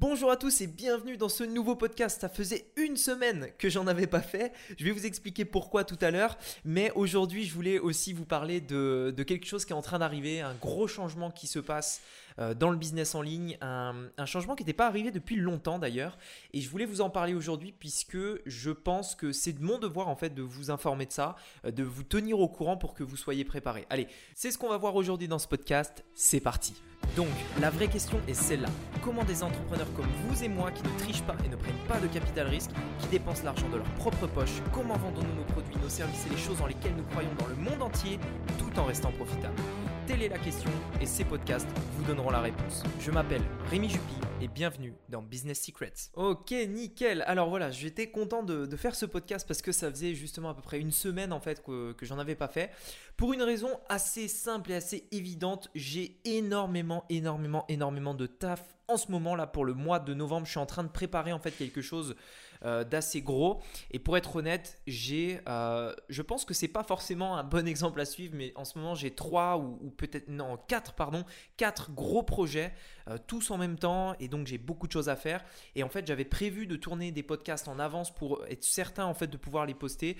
Bonjour 0.00 0.30
à 0.30 0.36
tous 0.36 0.60
et 0.60 0.68
bienvenue 0.68 1.16
dans 1.16 1.28
ce 1.28 1.42
nouveau 1.42 1.74
podcast. 1.74 2.20
Ça 2.20 2.28
faisait 2.28 2.70
une 2.76 2.96
semaine 2.96 3.48
que 3.58 3.68
j'en 3.68 3.88
avais 3.88 4.06
pas 4.06 4.20
fait. 4.20 4.52
Je 4.78 4.84
vais 4.84 4.92
vous 4.92 5.06
expliquer 5.06 5.44
pourquoi 5.44 5.82
tout 5.82 5.98
à 6.00 6.12
l'heure. 6.12 6.38
Mais 6.64 6.92
aujourd'hui, 6.94 7.42
je 7.42 7.52
voulais 7.52 7.80
aussi 7.80 8.12
vous 8.12 8.24
parler 8.24 8.60
de, 8.60 9.12
quelque 9.26 9.44
chose 9.44 9.64
qui 9.64 9.72
est 9.72 9.76
en 9.76 9.82
train 9.82 9.98
d'arriver, 9.98 10.40
un 10.40 10.54
gros 10.54 10.86
changement 10.86 11.32
qui 11.32 11.48
se 11.48 11.58
passe 11.58 12.00
euh, 12.38 12.54
dans 12.54 12.70
le 12.70 12.76
business 12.76 13.16
en 13.16 13.22
ligne, 13.22 13.58
un, 13.60 14.08
changement 14.24 14.54
qui 14.54 14.62
n'était 14.62 14.72
pas 14.72 14.86
arrivé 14.86 15.10
depuis 15.10 15.34
longtemps 15.34 15.80
d'ailleurs. 15.80 16.16
Et 16.52 16.60
je 16.60 16.70
voulais 16.70 16.86
vous 16.86 17.00
en 17.00 17.10
parler 17.10 17.34
aujourd'hui 17.34 17.74
puisque 17.76 18.18
je 18.46 18.70
pense 18.70 19.16
que 19.16 19.32
c'est 19.32 19.58
mon 19.58 19.80
devoir 19.80 20.06
en 20.06 20.14
fait 20.14 20.32
de 20.32 20.42
vous 20.42 20.70
informer 20.70 21.06
de 21.06 21.12
ça, 21.12 21.34
euh, 21.64 21.72
de 21.72 21.82
vous 21.82 22.04
tenir 22.04 22.38
au 22.38 22.48
courant 22.48 22.76
pour 22.76 22.94
que 22.94 23.02
vous 23.02 23.16
soyez 23.16 23.44
préparés. 23.44 23.84
Allez, 23.90 24.06
c'est 24.36 24.52
ce 24.52 24.58
qu'on 24.58 24.68
va 24.68 24.76
voir 24.76 24.94
aujourd'hui 24.94 25.26
dans 25.26 25.40
ce 25.40 25.48
podcast. 25.48 26.04
C'est 26.14 26.38
parti. 26.38 26.74
Donc, 27.18 27.26
la 27.60 27.68
vraie 27.68 27.88
question 27.88 28.20
est 28.28 28.34
celle-là. 28.34 28.68
Comment 29.02 29.24
des 29.24 29.42
entrepreneurs 29.42 29.92
comme 29.96 30.06
vous 30.22 30.44
et 30.44 30.48
moi 30.48 30.70
qui 30.70 30.84
ne 30.84 30.98
trichent 31.00 31.24
pas 31.24 31.34
et 31.44 31.48
ne 31.48 31.56
prennent 31.56 31.74
pas 31.88 31.98
de 31.98 32.06
capital 32.06 32.46
risque, 32.46 32.70
qui 33.00 33.08
dépensent 33.08 33.42
l'argent 33.42 33.68
de 33.70 33.78
leur 33.78 33.90
propre 33.94 34.28
poche, 34.28 34.62
comment 34.72 34.96
vendons-nous 34.96 35.34
nos 35.34 35.52
produits, 35.52 35.74
nos 35.82 35.88
services 35.88 36.26
et 36.26 36.30
les 36.30 36.40
choses 36.40 36.58
dans 36.58 36.68
lesquelles 36.68 36.94
nous 36.96 37.02
croyons 37.10 37.34
dans 37.36 37.48
le 37.48 37.56
monde 37.56 37.82
entier 37.82 38.20
tout 38.56 38.78
en 38.78 38.84
restant 38.84 39.10
profitables? 39.10 39.60
Telle 40.08 40.22
est 40.22 40.28
la 40.30 40.38
question 40.38 40.70
et 41.02 41.06
ces 41.06 41.22
podcasts 41.22 41.68
vous 41.92 42.04
donneront 42.06 42.30
la 42.30 42.40
réponse. 42.40 42.82
Je 42.98 43.10
m'appelle 43.10 43.42
Rémi 43.68 43.90
Jupy 43.90 44.14
et 44.40 44.48
bienvenue 44.48 44.94
dans 45.10 45.20
Business 45.20 45.62
Secrets. 45.62 45.92
Ok, 46.14 46.50
nickel. 46.66 47.22
Alors 47.26 47.50
voilà, 47.50 47.70
j'étais 47.70 48.10
content 48.10 48.42
de, 48.42 48.74
faire 48.74 48.94
ce 48.94 49.04
podcast 49.04 49.46
parce 49.46 49.60
que 49.60 49.70
ça 49.70 49.90
faisait 49.90 50.14
justement 50.14 50.48
à 50.48 50.54
peu 50.54 50.62
près 50.62 50.80
une 50.80 50.92
semaine 50.92 51.30
en 51.30 51.40
fait 51.40 51.62
que, 51.62 51.92
que 51.92 52.06
j'en 52.06 52.18
avais 52.18 52.36
pas 52.36 52.48
fait. 52.48 52.70
Pour 53.18 53.34
une 53.34 53.42
raison 53.42 53.68
assez 53.90 54.28
simple 54.28 54.72
et 54.72 54.76
assez 54.76 55.06
évidente, 55.12 55.68
j'ai 55.74 56.18
énormément, 56.24 57.04
énormément, 57.10 57.66
énormément 57.68 58.14
de 58.14 58.24
taf 58.24 58.77
en 58.88 58.96
ce 58.96 59.12
moment 59.12 59.36
là 59.36 59.46
pour 59.46 59.66
le 59.66 59.74
mois 59.74 60.00
de 60.00 60.14
novembre. 60.14 60.46
Je 60.46 60.52
suis 60.52 60.60
en 60.60 60.66
train 60.66 60.82
de 60.82 60.88
préparer 60.88 61.32
en 61.32 61.38
fait 61.38 61.50
quelque 61.50 61.82
chose 61.82 62.16
euh, 62.64 62.84
d'assez 62.84 63.20
gros. 63.20 63.62
Et 63.90 63.98
pour 63.98 64.16
être 64.16 64.36
honnête, 64.36 64.80
j'ai, 64.86 65.40
euh, 65.46 65.94
je 66.08 66.22
pense 66.22 66.46
que 66.46 66.54
c'est 66.54 66.68
pas 66.68 66.82
forcément 66.82 67.36
un 67.36 67.44
bon 67.44 67.68
exemple 67.68 68.00
à 68.00 68.06
suivre, 68.06 68.34
mais 68.34 68.52
en 68.56 68.64
ce 68.64 68.78
moment 68.78 68.94
j'ai 68.94 69.10
trois 69.10 69.58
ou, 69.58 69.90
peut-être 69.90 70.28
non 70.28 70.58
quatre 70.68 70.94
pardon, 70.94 71.24
quatre 71.58 71.92
gros 71.92 72.22
projets 72.22 72.72
euh, 73.08 73.18
tous 73.26 73.50
en 73.50 73.58
même 73.58 73.78
temps 73.78 74.14
et 74.20 74.28
donc 74.28 74.46
j'ai 74.46 74.58
beaucoup 74.58 74.86
de 74.86 74.92
choses 74.92 75.10
à 75.10 75.16
faire. 75.16 75.44
Et 75.76 75.82
en 75.82 75.90
fait 75.90 76.06
j'avais 76.06 76.24
prévu 76.24 76.66
de 76.66 76.76
tourner 76.76 77.12
des 77.12 77.22
podcasts 77.22 77.68
en 77.68 77.78
avance 77.78 78.14
pour 78.14 78.44
être 78.46 78.64
certain 78.64 79.04
en 79.04 79.14
fait 79.14 79.26
de 79.26 79.36
pouvoir 79.36 79.66
les 79.66 79.74
poster, 79.74 80.16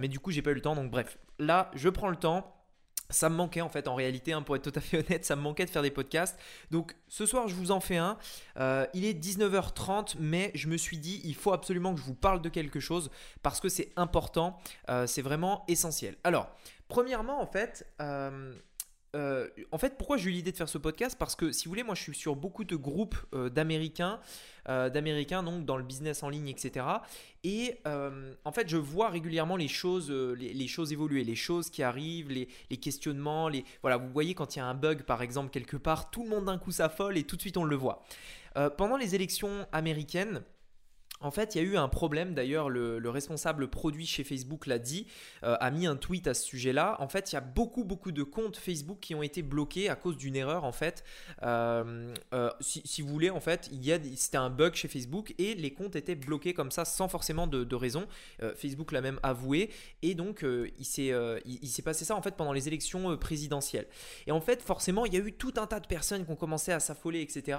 mais 0.00 0.08
du 0.08 0.18
coup 0.18 0.32
j'ai 0.32 0.42
pas 0.42 0.50
eu 0.50 0.54
le 0.54 0.60
temps. 0.60 0.74
Donc 0.74 0.90
bref, 0.90 1.18
là 1.38 1.70
je 1.74 1.88
prends 1.88 2.08
le 2.08 2.16
temps 2.16 2.57
ça 3.10 3.28
me 3.28 3.36
manquait 3.36 3.60
en 3.60 3.68
fait 3.68 3.88
en 3.88 3.94
réalité, 3.94 4.32
hein, 4.32 4.42
pour 4.42 4.56
être 4.56 4.70
tout 4.70 4.78
à 4.78 4.80
fait 4.80 4.98
honnête, 5.06 5.24
ça 5.24 5.36
me 5.36 5.42
manquait 5.42 5.64
de 5.64 5.70
faire 5.70 5.82
des 5.82 5.90
podcasts. 5.90 6.38
Donc 6.70 6.94
ce 7.08 7.26
soir 7.26 7.48
je 7.48 7.54
vous 7.54 7.70
en 7.70 7.80
fais 7.80 7.96
un. 7.96 8.18
Euh, 8.58 8.86
il 8.94 9.04
est 9.04 9.14
19h30 9.14 10.16
mais 10.18 10.50
je 10.54 10.68
me 10.68 10.76
suis 10.76 10.98
dit 10.98 11.20
il 11.24 11.34
faut 11.34 11.52
absolument 11.52 11.94
que 11.94 12.00
je 12.00 12.04
vous 12.04 12.14
parle 12.14 12.42
de 12.42 12.48
quelque 12.48 12.80
chose 12.80 13.10
parce 13.42 13.60
que 13.60 13.68
c'est 13.68 13.92
important, 13.96 14.58
euh, 14.90 15.06
c'est 15.06 15.22
vraiment 15.22 15.64
essentiel. 15.68 16.16
Alors 16.24 16.48
premièrement 16.88 17.40
en 17.40 17.46
fait... 17.46 17.86
Euh, 18.00 18.54
euh, 19.16 19.48
en 19.72 19.78
fait, 19.78 19.96
pourquoi 19.96 20.16
j'ai 20.16 20.28
eu 20.30 20.32
l'idée 20.32 20.52
de 20.52 20.56
faire 20.56 20.68
ce 20.68 20.78
podcast? 20.78 21.16
Parce 21.18 21.34
que 21.34 21.50
si 21.50 21.64
vous 21.64 21.70
voulez, 21.70 21.82
moi 21.82 21.94
je 21.94 22.02
suis 22.02 22.14
sur 22.14 22.36
beaucoup 22.36 22.64
de 22.64 22.76
groupes 22.76 23.16
euh, 23.34 23.48
d'Américains, 23.48 24.20
euh, 24.68 24.90
d'Américains 24.90 25.42
donc 25.42 25.64
dans 25.64 25.76
le 25.78 25.82
business 25.82 26.22
en 26.22 26.28
ligne, 26.28 26.48
etc. 26.48 26.84
Et 27.44 27.80
en 27.86 28.52
fait, 28.52 28.68
je 28.68 28.76
vois 28.76 29.08
régulièrement 29.08 29.56
les 29.56 29.68
choses, 29.68 30.10
les, 30.10 30.68
choses 30.68 30.92
évoluer, 30.92 31.24
les 31.24 31.36
choses 31.36 31.70
qui 31.70 31.82
arrivent, 31.82 32.30
les, 32.30 32.76
questionnements, 32.76 33.50
voilà. 33.80 33.96
Vous 33.96 34.08
voyez 34.08 34.34
quand 34.34 34.56
il 34.56 34.58
y 34.58 34.62
a 34.62 34.66
un 34.66 34.74
bug 34.74 35.02
par 35.04 35.22
exemple 35.22 35.50
quelque 35.50 35.76
part, 35.76 36.10
tout 36.10 36.24
le 36.24 36.28
monde 36.28 36.46
d'un 36.46 36.58
coup 36.58 36.72
s'affole 36.72 37.16
et 37.16 37.24
tout 37.24 37.36
de 37.36 37.40
suite 37.40 37.56
on 37.56 37.64
le 37.64 37.76
voit. 37.76 38.02
pendant 38.76 38.96
les 38.96 39.14
élections 39.14 39.66
américaines, 39.72 40.42
en 41.20 41.30
fait, 41.30 41.54
il 41.54 41.58
y 41.58 41.60
a 41.60 41.64
eu 41.64 41.76
un 41.76 41.88
problème. 41.88 42.34
D'ailleurs, 42.34 42.68
le, 42.68 43.08
responsable 43.08 43.68
produit 43.68 44.06
chez 44.06 44.22
Facebook 44.22 44.66
l'a 44.66 44.78
dit, 44.78 45.06
euh, 45.42 45.56
a 45.60 45.70
mis 45.70 45.86
un 45.86 45.96
tweet 45.96 46.26
à 46.26 46.34
ce 46.34 46.44
sujet-là. 46.44 46.96
En 47.00 47.08
fait, 47.08 47.32
il 47.32 47.36
y 47.36 47.38
a 47.38 47.40
beaucoup, 47.40 47.84
beaucoup 47.84 48.12
de 48.12 48.22
comptes 48.22 48.58
Facebook 48.58 48.98
qui 49.00 49.14
ont 49.14 49.22
été 49.22 49.42
bloqués 49.42 49.88
à 49.88 49.96
cause 49.96 50.16
d'une 50.16 50.36
erreur. 50.36 50.64
En 50.64 50.72
fait, 50.72 51.04
euh, 51.42 52.14
euh, 52.34 52.50
si, 52.60 53.00
vous 53.00 53.08
voulez, 53.08 53.30
en 53.30 53.40
fait, 53.40 53.70
c'était 54.14 54.36
un 54.36 54.50
bug 54.50 54.74
chez 54.74 54.88
Facebook 54.88 55.34
et 55.38 55.54
les 55.54 55.72
comptes 55.72 55.96
étaient 55.96 56.14
bloqués 56.14 56.52
comme 56.52 56.70
ça 56.70 56.84
sans 56.84 57.08
forcément 57.08 57.46
de, 57.46 57.74
raison. 57.74 58.06
Facebook 58.56 58.90
l'a 58.92 59.00
même 59.00 59.20
avoué 59.22 59.70
et 60.02 60.14
donc 60.14 60.44
il 60.78 60.84
s'est, 60.84 61.12
il, 61.44 61.68
s'est 61.68 61.82
passé 61.82 62.04
ça 62.04 62.16
en 62.16 62.22
fait 62.22 62.34
pendant 62.34 62.52
les 62.52 62.66
élections 62.66 63.16
présidentielles. 63.16 63.86
Et 64.26 64.32
en 64.32 64.40
fait, 64.40 64.62
forcément, 64.62 65.06
il 65.06 65.14
y 65.14 65.16
a 65.16 65.20
eu 65.20 65.32
tout 65.32 65.54
un 65.58 65.66
tas 65.66 65.78
de 65.78 65.86
personnes 65.86 66.24
qui 66.24 66.32
ont 66.32 66.36
commencé 66.36 66.72
à 66.72 66.80
s'affoler, 66.80 67.20
etc. 67.20 67.58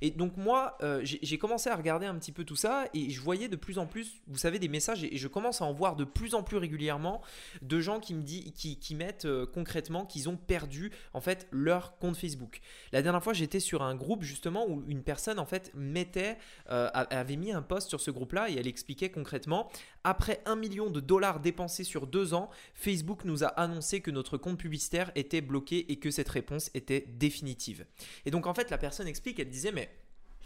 Et 0.00 0.10
donc 0.10 0.36
moi, 0.36 0.76
j'ai 1.02 1.38
commencé 1.38 1.70
à 1.70 1.76
regarder 1.76 2.06
un 2.06 2.16
petit 2.16 2.32
peu 2.32 2.44
tout 2.44 2.56
ça 2.56 2.88
je 3.08 3.20
voyais 3.20 3.48
de 3.48 3.56
plus 3.56 3.78
en 3.78 3.86
plus, 3.86 4.20
vous 4.26 4.36
savez, 4.36 4.58
des 4.58 4.68
messages 4.68 5.04
et 5.04 5.16
je 5.16 5.28
commence 5.28 5.62
à 5.62 5.64
en 5.64 5.72
voir 5.72 5.96
de 5.96 6.04
plus 6.04 6.34
en 6.34 6.42
plus 6.42 6.56
régulièrement 6.56 7.22
de 7.62 7.80
gens 7.80 8.00
qui 8.00 8.14
me 8.14 8.22
disent, 8.22 8.52
qui, 8.54 8.78
qui 8.78 8.94
mettent 8.94 9.24
euh, 9.24 9.46
concrètement 9.46 10.04
qu'ils 10.04 10.28
ont 10.28 10.36
perdu 10.36 10.90
en 11.14 11.20
fait 11.20 11.48
leur 11.50 11.96
compte 11.98 12.16
Facebook. 12.16 12.60
La 12.92 13.02
dernière 13.02 13.22
fois, 13.22 13.32
j'étais 13.32 13.60
sur 13.60 13.82
un 13.82 13.94
groupe 13.94 14.22
justement 14.22 14.68
où 14.68 14.84
une 14.88 15.02
personne 15.02 15.38
en 15.38 15.46
fait 15.46 15.70
mettait, 15.74 16.36
euh, 16.70 16.88
avait 16.92 17.36
mis 17.36 17.52
un 17.52 17.62
post 17.62 17.88
sur 17.88 18.00
ce 18.00 18.10
groupe-là 18.10 18.50
et 18.50 18.56
elle 18.56 18.66
expliquait 18.66 19.10
concrètement 19.10 19.70
après 20.04 20.40
un 20.46 20.56
million 20.56 20.90
de 20.90 21.00
dollars 21.00 21.40
dépensés 21.40 21.84
sur 21.84 22.06
deux 22.06 22.34
ans, 22.34 22.50
Facebook 22.74 23.24
nous 23.24 23.44
a 23.44 23.48
annoncé 23.48 24.00
que 24.00 24.10
notre 24.10 24.38
compte 24.38 24.58
publicitaire 24.58 25.12
était 25.14 25.40
bloqué 25.40 25.92
et 25.92 25.96
que 25.96 26.10
cette 26.10 26.28
réponse 26.28 26.70
était 26.74 27.06
définitive. 27.18 27.86
Et 28.24 28.30
donc 28.30 28.46
en 28.46 28.54
fait, 28.54 28.70
la 28.70 28.78
personne 28.78 29.06
explique, 29.06 29.38
elle 29.38 29.50
disait 29.50 29.72
mais 29.72 29.90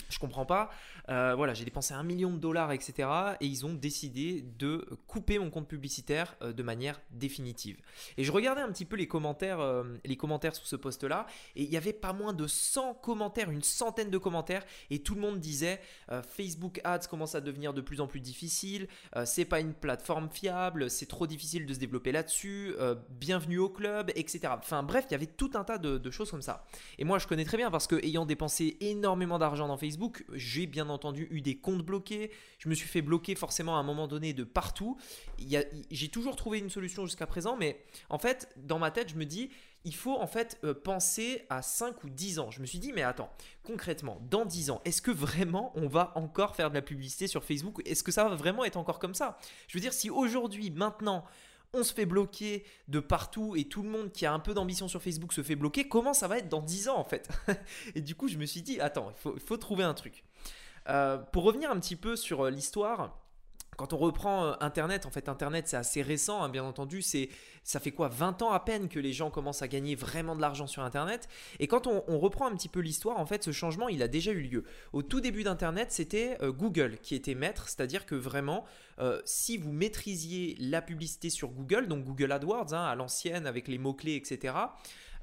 je 0.08 0.18
comprends 0.18 0.46
pas. 0.46 0.70
Euh, 1.10 1.34
voilà, 1.36 1.54
j'ai 1.54 1.64
dépensé 1.64 1.92
un 1.94 2.02
million 2.02 2.30
de 2.30 2.38
dollars, 2.38 2.72
etc. 2.72 3.08
Et 3.40 3.46
ils 3.46 3.66
ont 3.66 3.74
décidé 3.74 4.44
de 4.58 4.86
couper 5.06 5.38
mon 5.38 5.50
compte 5.50 5.68
publicitaire 5.68 6.36
euh, 6.42 6.52
de 6.52 6.62
manière 6.62 7.00
définitive. 7.10 7.78
Et 8.16 8.24
je 8.24 8.32
regardais 8.32 8.62
un 8.62 8.70
petit 8.70 8.84
peu 8.84 8.96
les 8.96 9.06
commentaires, 9.06 9.60
euh, 9.60 9.84
les 10.04 10.16
commentaires 10.16 10.54
sous 10.54 10.66
ce 10.66 10.76
post-là, 10.76 11.26
et 11.56 11.62
il 11.62 11.70
y 11.70 11.76
avait 11.76 11.92
pas 11.92 12.12
moins 12.12 12.32
de 12.32 12.46
100 12.46 12.94
commentaires, 12.94 13.50
une 13.50 13.62
centaine 13.62 14.10
de 14.10 14.18
commentaires, 14.18 14.64
et 14.90 15.00
tout 15.00 15.14
le 15.14 15.20
monde 15.20 15.40
disait 15.40 15.80
Facebook 16.28 16.80
Ads 16.84 17.06
commence 17.08 17.34
à 17.34 17.40
devenir 17.40 17.74
de 17.74 17.80
plus 17.80 18.00
en 18.00 18.06
plus 18.06 18.20
difficile, 18.20 18.88
c'est 19.24 19.44
pas 19.44 19.60
une 19.60 19.74
plateforme 19.74 20.28
fiable, 20.30 20.90
c'est 20.90 21.06
trop 21.06 21.26
difficile 21.26 21.66
de 21.66 21.74
se 21.74 21.78
développer 21.78 22.12
là-dessus, 22.12 22.74
bienvenue 23.10 23.58
au 23.58 23.68
club, 23.68 24.10
etc. 24.14 24.40
Enfin 24.58 24.82
bref, 24.82 25.06
il 25.08 25.12
y 25.12 25.14
avait 25.14 25.26
tout 25.26 25.50
un 25.54 25.64
tas 25.64 25.78
de, 25.78 25.98
de 25.98 26.10
choses 26.10 26.30
comme 26.30 26.42
ça. 26.42 26.64
Et 26.98 27.04
moi, 27.04 27.18
je 27.18 27.26
connais 27.26 27.44
très 27.44 27.56
bien 27.56 27.70
parce 27.70 27.86
que 27.86 27.96
ayant 28.04 28.26
dépensé 28.26 28.76
énormément 28.80 29.38
d'argent 29.38 29.68
dans 29.68 29.76
j'ai 30.32 30.66
bien 30.66 30.88
entendu 30.88 31.28
eu 31.30 31.40
des 31.40 31.56
comptes 31.56 31.82
bloqués. 31.82 32.30
Je 32.58 32.68
me 32.68 32.74
suis 32.74 32.88
fait 32.88 33.02
bloquer 33.02 33.34
forcément 33.34 33.76
à 33.76 33.80
un 33.80 33.82
moment 33.82 34.08
donné 34.08 34.32
de 34.32 34.44
partout. 34.44 34.96
J'ai 35.90 36.08
toujours 36.08 36.36
trouvé 36.36 36.58
une 36.58 36.70
solution 36.70 37.06
jusqu'à 37.06 37.26
présent, 37.26 37.56
mais 37.56 37.84
en 38.08 38.18
fait, 38.18 38.48
dans 38.56 38.78
ma 38.78 38.90
tête, 38.90 39.10
je 39.10 39.16
me 39.16 39.24
dis, 39.24 39.50
il 39.84 39.94
faut 39.94 40.18
en 40.18 40.26
fait 40.26 40.58
euh, 40.64 40.72
penser 40.72 41.44
à 41.50 41.60
5 41.60 42.04
ou 42.04 42.10
10 42.10 42.38
ans. 42.38 42.50
Je 42.50 42.60
me 42.60 42.66
suis 42.66 42.78
dit, 42.78 42.92
mais 42.92 43.02
attends, 43.02 43.30
concrètement, 43.62 44.18
dans 44.30 44.46
10 44.46 44.70
ans, 44.70 44.80
est-ce 44.84 45.02
que 45.02 45.10
vraiment 45.10 45.72
on 45.76 45.88
va 45.88 46.12
encore 46.16 46.56
faire 46.56 46.70
de 46.70 46.74
la 46.74 46.82
publicité 46.82 47.26
sur 47.26 47.44
Facebook 47.44 47.82
Est-ce 47.84 48.02
que 48.02 48.12
ça 48.12 48.26
va 48.26 48.34
vraiment 48.34 48.64
être 48.64 48.76
encore 48.76 48.98
comme 48.98 49.14
ça? 49.14 49.38
Je 49.68 49.76
veux 49.76 49.82
dire, 49.82 49.92
si 49.92 50.08
aujourd'hui, 50.08 50.70
maintenant, 50.70 51.24
on 51.74 51.82
se 51.82 51.92
fait 51.92 52.06
bloquer 52.06 52.64
de 52.88 53.00
partout 53.00 53.56
et 53.56 53.64
tout 53.64 53.82
le 53.82 53.88
monde 53.88 54.12
qui 54.12 54.26
a 54.26 54.32
un 54.32 54.38
peu 54.38 54.54
d'ambition 54.54 54.88
sur 54.88 55.02
Facebook 55.02 55.32
se 55.32 55.42
fait 55.42 55.56
bloquer, 55.56 55.88
comment 55.88 56.14
ça 56.14 56.28
va 56.28 56.38
être 56.38 56.48
dans 56.48 56.62
10 56.62 56.88
ans 56.88 56.96
en 56.96 57.04
fait 57.04 57.28
Et 57.94 58.00
du 58.00 58.14
coup, 58.14 58.28
je 58.28 58.38
me 58.38 58.46
suis 58.46 58.62
dit, 58.62 58.80
attends, 58.80 59.12
il 59.34 59.40
faut, 59.40 59.56
trouver 59.56 59.84
un 59.84 59.94
truc. 59.94 60.24
Euh, 60.88 61.18
pour 61.18 61.44
revenir 61.44 61.70
un 61.70 61.78
petit 61.80 61.96
peu 61.96 62.16
sur 62.16 62.42
euh, 62.46 62.50
l'histoire, 62.50 63.23
quand 63.76 63.92
on 63.92 63.96
reprend 63.96 64.46
euh, 64.46 64.52
Internet, 64.60 65.06
en 65.06 65.10
fait, 65.10 65.28
Internet, 65.28 65.68
c'est 65.68 65.76
assez 65.76 66.02
récent, 66.02 66.42
hein, 66.42 66.48
bien 66.48 66.64
entendu. 66.64 67.02
C'est, 67.02 67.28
ça 67.62 67.80
fait 67.80 67.90
quoi 67.90 68.08
20 68.08 68.42
ans 68.42 68.52
à 68.52 68.60
peine 68.60 68.88
que 68.88 68.98
les 68.98 69.12
gens 69.12 69.30
commencent 69.30 69.62
à 69.62 69.68
gagner 69.68 69.94
vraiment 69.94 70.36
de 70.36 70.40
l'argent 70.40 70.66
sur 70.66 70.82
Internet. 70.82 71.28
Et 71.58 71.66
quand 71.66 71.86
on, 71.86 72.18
reprend 72.18 72.46
un 72.46 72.54
petit 72.54 72.68
peu 72.68 72.80
l'histoire, 72.80 73.18
en 73.18 73.26
fait, 73.26 73.42
ce 73.42 73.52
changement, 73.52 73.88
il 73.88 74.02
a 74.02 74.08
déjà 74.08 74.32
eu 74.32 74.40
lieu. 74.40 74.64
Au 74.92 75.02
tout 75.02 75.20
début 75.20 75.42
d'Internet, 75.42 75.92
c'était 75.92 76.38
euh, 76.42 76.52
Google 76.52 76.98
qui 77.02 77.14
était 77.14 77.34
maître, 77.34 77.68
c'est-à-dire 77.68 78.06
que 78.06 78.14
vraiment, 78.14 78.64
euh, 78.98 79.20
si 79.24 79.58
vous 79.58 79.72
maîtrisiez 79.72 80.56
la 80.58 80.80
publicité 80.80 81.30
sur 81.30 81.48
Google, 81.48 81.88
donc 81.88 82.04
Google 82.04 82.32
AdWords, 82.32 82.72
hein, 82.72 82.84
à 82.84 82.94
l'ancienne, 82.94 83.46
avec 83.46 83.68
les 83.68 83.78
mots-clés, 83.78 84.16
etc., 84.16 84.54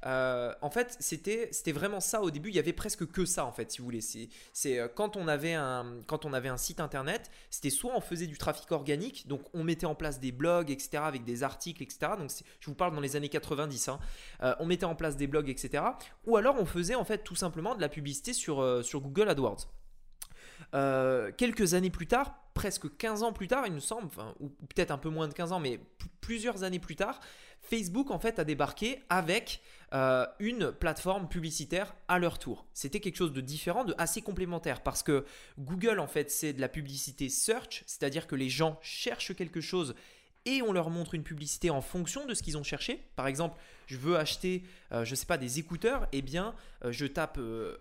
euh, 0.04 0.52
en 0.62 0.70
fait, 0.70 0.96
c'était 1.00 1.72
vraiment 1.72 2.00
ça 2.00 2.22
au 2.22 2.30
début. 2.30 2.48
Il 2.48 2.54
y 2.54 2.58
avait 2.58 2.72
presque 2.72 3.06
que 3.06 3.24
ça 3.24 3.44
en 3.44 3.52
fait, 3.52 3.70
si 3.70 3.78
vous 3.78 3.84
voulez. 3.84 4.00
C'est 4.00 4.78
euh, 4.78 4.88
quand 4.88 5.16
on 5.16 5.28
avait 5.28 5.54
un 5.54 6.56
site 6.56 6.80
internet, 6.80 7.30
c'était 7.50 7.70
soit 7.70 7.92
on 7.94 8.00
faisait 8.00 8.26
du 8.26 8.38
trafic 8.38 8.70
organique, 8.72 9.28
donc 9.28 9.42
on 9.54 9.64
mettait 9.64 9.86
en 9.86 9.94
place 9.94 10.20
des 10.20 10.32
blogs, 10.32 10.70
etc., 10.70 11.02
avec 11.04 11.24
des 11.24 11.42
articles, 11.42 11.82
etc. 11.82 12.12
Donc 12.18 12.30
je 12.60 12.66
vous 12.66 12.74
parle 12.74 12.94
dans 12.94 13.00
les 13.00 13.16
années 13.16 13.28
90. 13.28 13.88
Hein. 13.88 14.00
Euh, 14.42 14.54
on 14.58 14.66
mettait 14.66 14.84
en 14.84 14.94
place 14.94 15.16
des 15.16 15.26
blogs, 15.26 15.48
etc. 15.48 15.84
Ou 16.26 16.36
alors 16.36 16.56
on 16.58 16.66
faisait 16.66 16.94
en 16.94 17.04
fait 17.04 17.18
tout 17.18 17.36
simplement 17.36 17.74
de 17.74 17.80
la 17.80 17.88
publicité 17.88 18.32
sur 18.32 18.84
sur 18.84 19.00
Google 19.00 19.28
AdWords. 19.28 19.68
quelques 21.36 21.74
années 21.74 21.90
plus 21.90 22.06
tard, 22.06 22.34
presque 22.54 22.96
15 22.96 23.22
ans 23.22 23.32
plus 23.32 23.48
tard, 23.48 23.66
il 23.66 23.72
me 23.72 23.80
semble, 23.80 24.08
ou 24.40 24.48
peut-être 24.48 24.90
un 24.90 24.98
peu 24.98 25.08
moins 25.08 25.28
de 25.28 25.34
15 25.34 25.52
ans, 25.52 25.60
mais 25.60 25.80
plusieurs 26.20 26.64
années 26.64 26.78
plus 26.78 26.96
tard, 26.96 27.20
Facebook 27.62 28.10
en 28.10 28.18
fait 28.18 28.38
a 28.38 28.44
débarqué 28.44 29.02
avec 29.08 29.60
euh, 29.94 30.26
une 30.38 30.72
plateforme 30.72 31.28
publicitaire 31.28 31.94
à 32.08 32.18
leur 32.18 32.38
tour. 32.38 32.66
C'était 32.74 33.00
quelque 33.00 33.16
chose 33.16 33.32
de 33.32 33.40
différent, 33.40 33.84
de 33.84 33.94
assez 33.98 34.22
complémentaire 34.22 34.82
parce 34.82 35.02
que 35.02 35.24
Google 35.58 35.98
en 35.98 36.06
fait 36.06 36.30
c'est 36.30 36.52
de 36.52 36.60
la 36.60 36.68
publicité 36.68 37.28
search, 37.28 37.84
c'est-à-dire 37.86 38.26
que 38.26 38.34
les 38.34 38.48
gens 38.48 38.78
cherchent 38.82 39.34
quelque 39.34 39.60
chose 39.60 39.94
et 40.44 40.62
on 40.62 40.72
leur 40.72 40.90
montre 40.90 41.14
une 41.14 41.22
publicité 41.22 41.70
en 41.70 41.80
fonction 41.80 42.26
de 42.26 42.34
ce 42.34 42.42
qu'ils 42.42 42.58
ont 42.58 42.64
cherché. 42.64 43.00
Par 43.16 43.26
exemple, 43.26 43.56
je 43.86 43.96
veux 43.96 44.16
acheter, 44.16 44.62
euh, 44.92 45.04
je 45.04 45.14
sais 45.14 45.26
pas, 45.26 45.38
des 45.38 45.58
écouteurs, 45.58 46.06
eh 46.12 46.22
bien, 46.22 46.54
euh, 46.84 46.92
je 46.92 47.06
tape 47.06 47.38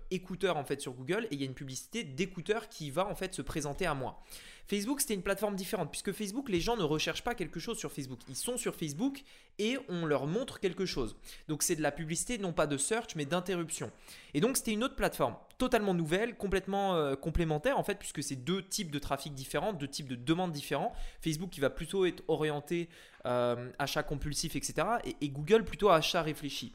écouteurs 0.09 0.57
en 0.57 0.63
fait 0.63 0.81
sur 0.81 0.93
Google 0.93 1.27
et 1.31 1.35
il 1.35 1.39
y 1.39 1.43
a 1.43 1.45
une 1.45 1.53
publicité 1.53 2.03
d'écouteurs 2.03 2.69
qui 2.69 2.91
va 2.91 3.07
en 3.07 3.15
fait 3.15 3.33
se 3.33 3.41
présenter 3.41 3.85
à 3.85 3.93
moi. 3.93 4.23
Facebook, 4.71 5.01
c'était 5.01 5.15
une 5.15 5.21
plateforme 5.21 5.57
différente, 5.57 5.89
puisque 5.91 6.13
Facebook, 6.13 6.47
les 6.47 6.61
gens 6.61 6.77
ne 6.77 6.83
recherchent 6.83 7.23
pas 7.23 7.35
quelque 7.35 7.59
chose 7.59 7.77
sur 7.77 7.91
Facebook. 7.91 8.19
Ils 8.29 8.37
sont 8.37 8.55
sur 8.55 8.73
Facebook 8.73 9.21
et 9.59 9.77
on 9.89 10.05
leur 10.05 10.27
montre 10.27 10.61
quelque 10.61 10.85
chose. 10.85 11.17
Donc 11.49 11.61
c'est 11.61 11.75
de 11.75 11.81
la 11.81 11.91
publicité, 11.91 12.37
non 12.37 12.53
pas 12.53 12.67
de 12.67 12.77
search, 12.77 13.15
mais 13.17 13.25
d'interruption. 13.25 13.91
Et 14.33 14.39
donc 14.39 14.55
c'était 14.55 14.71
une 14.71 14.85
autre 14.85 14.95
plateforme, 14.95 15.35
totalement 15.57 15.93
nouvelle, 15.93 16.37
complètement 16.37 16.95
euh, 16.95 17.15
complémentaire, 17.15 17.77
en 17.77 17.83
fait, 17.83 17.95
puisque 17.95 18.23
c'est 18.23 18.37
deux 18.37 18.65
types 18.65 18.91
de 18.91 18.99
trafic 18.99 19.33
différents, 19.33 19.73
deux 19.73 19.89
types 19.89 20.07
de 20.07 20.15
demandes 20.15 20.53
différents. 20.53 20.93
Facebook 21.21 21.49
qui 21.49 21.59
va 21.59 21.69
plutôt 21.69 22.05
être 22.05 22.23
orienté 22.29 22.87
euh, 23.25 23.71
achat 23.79 24.03
compulsif, 24.03 24.55
etc. 24.55 24.87
Et, 25.05 25.15
et 25.21 25.29
Google 25.29 25.63
plutôt 25.63 25.89
achat 25.89 26.21
réfléchi. 26.21 26.73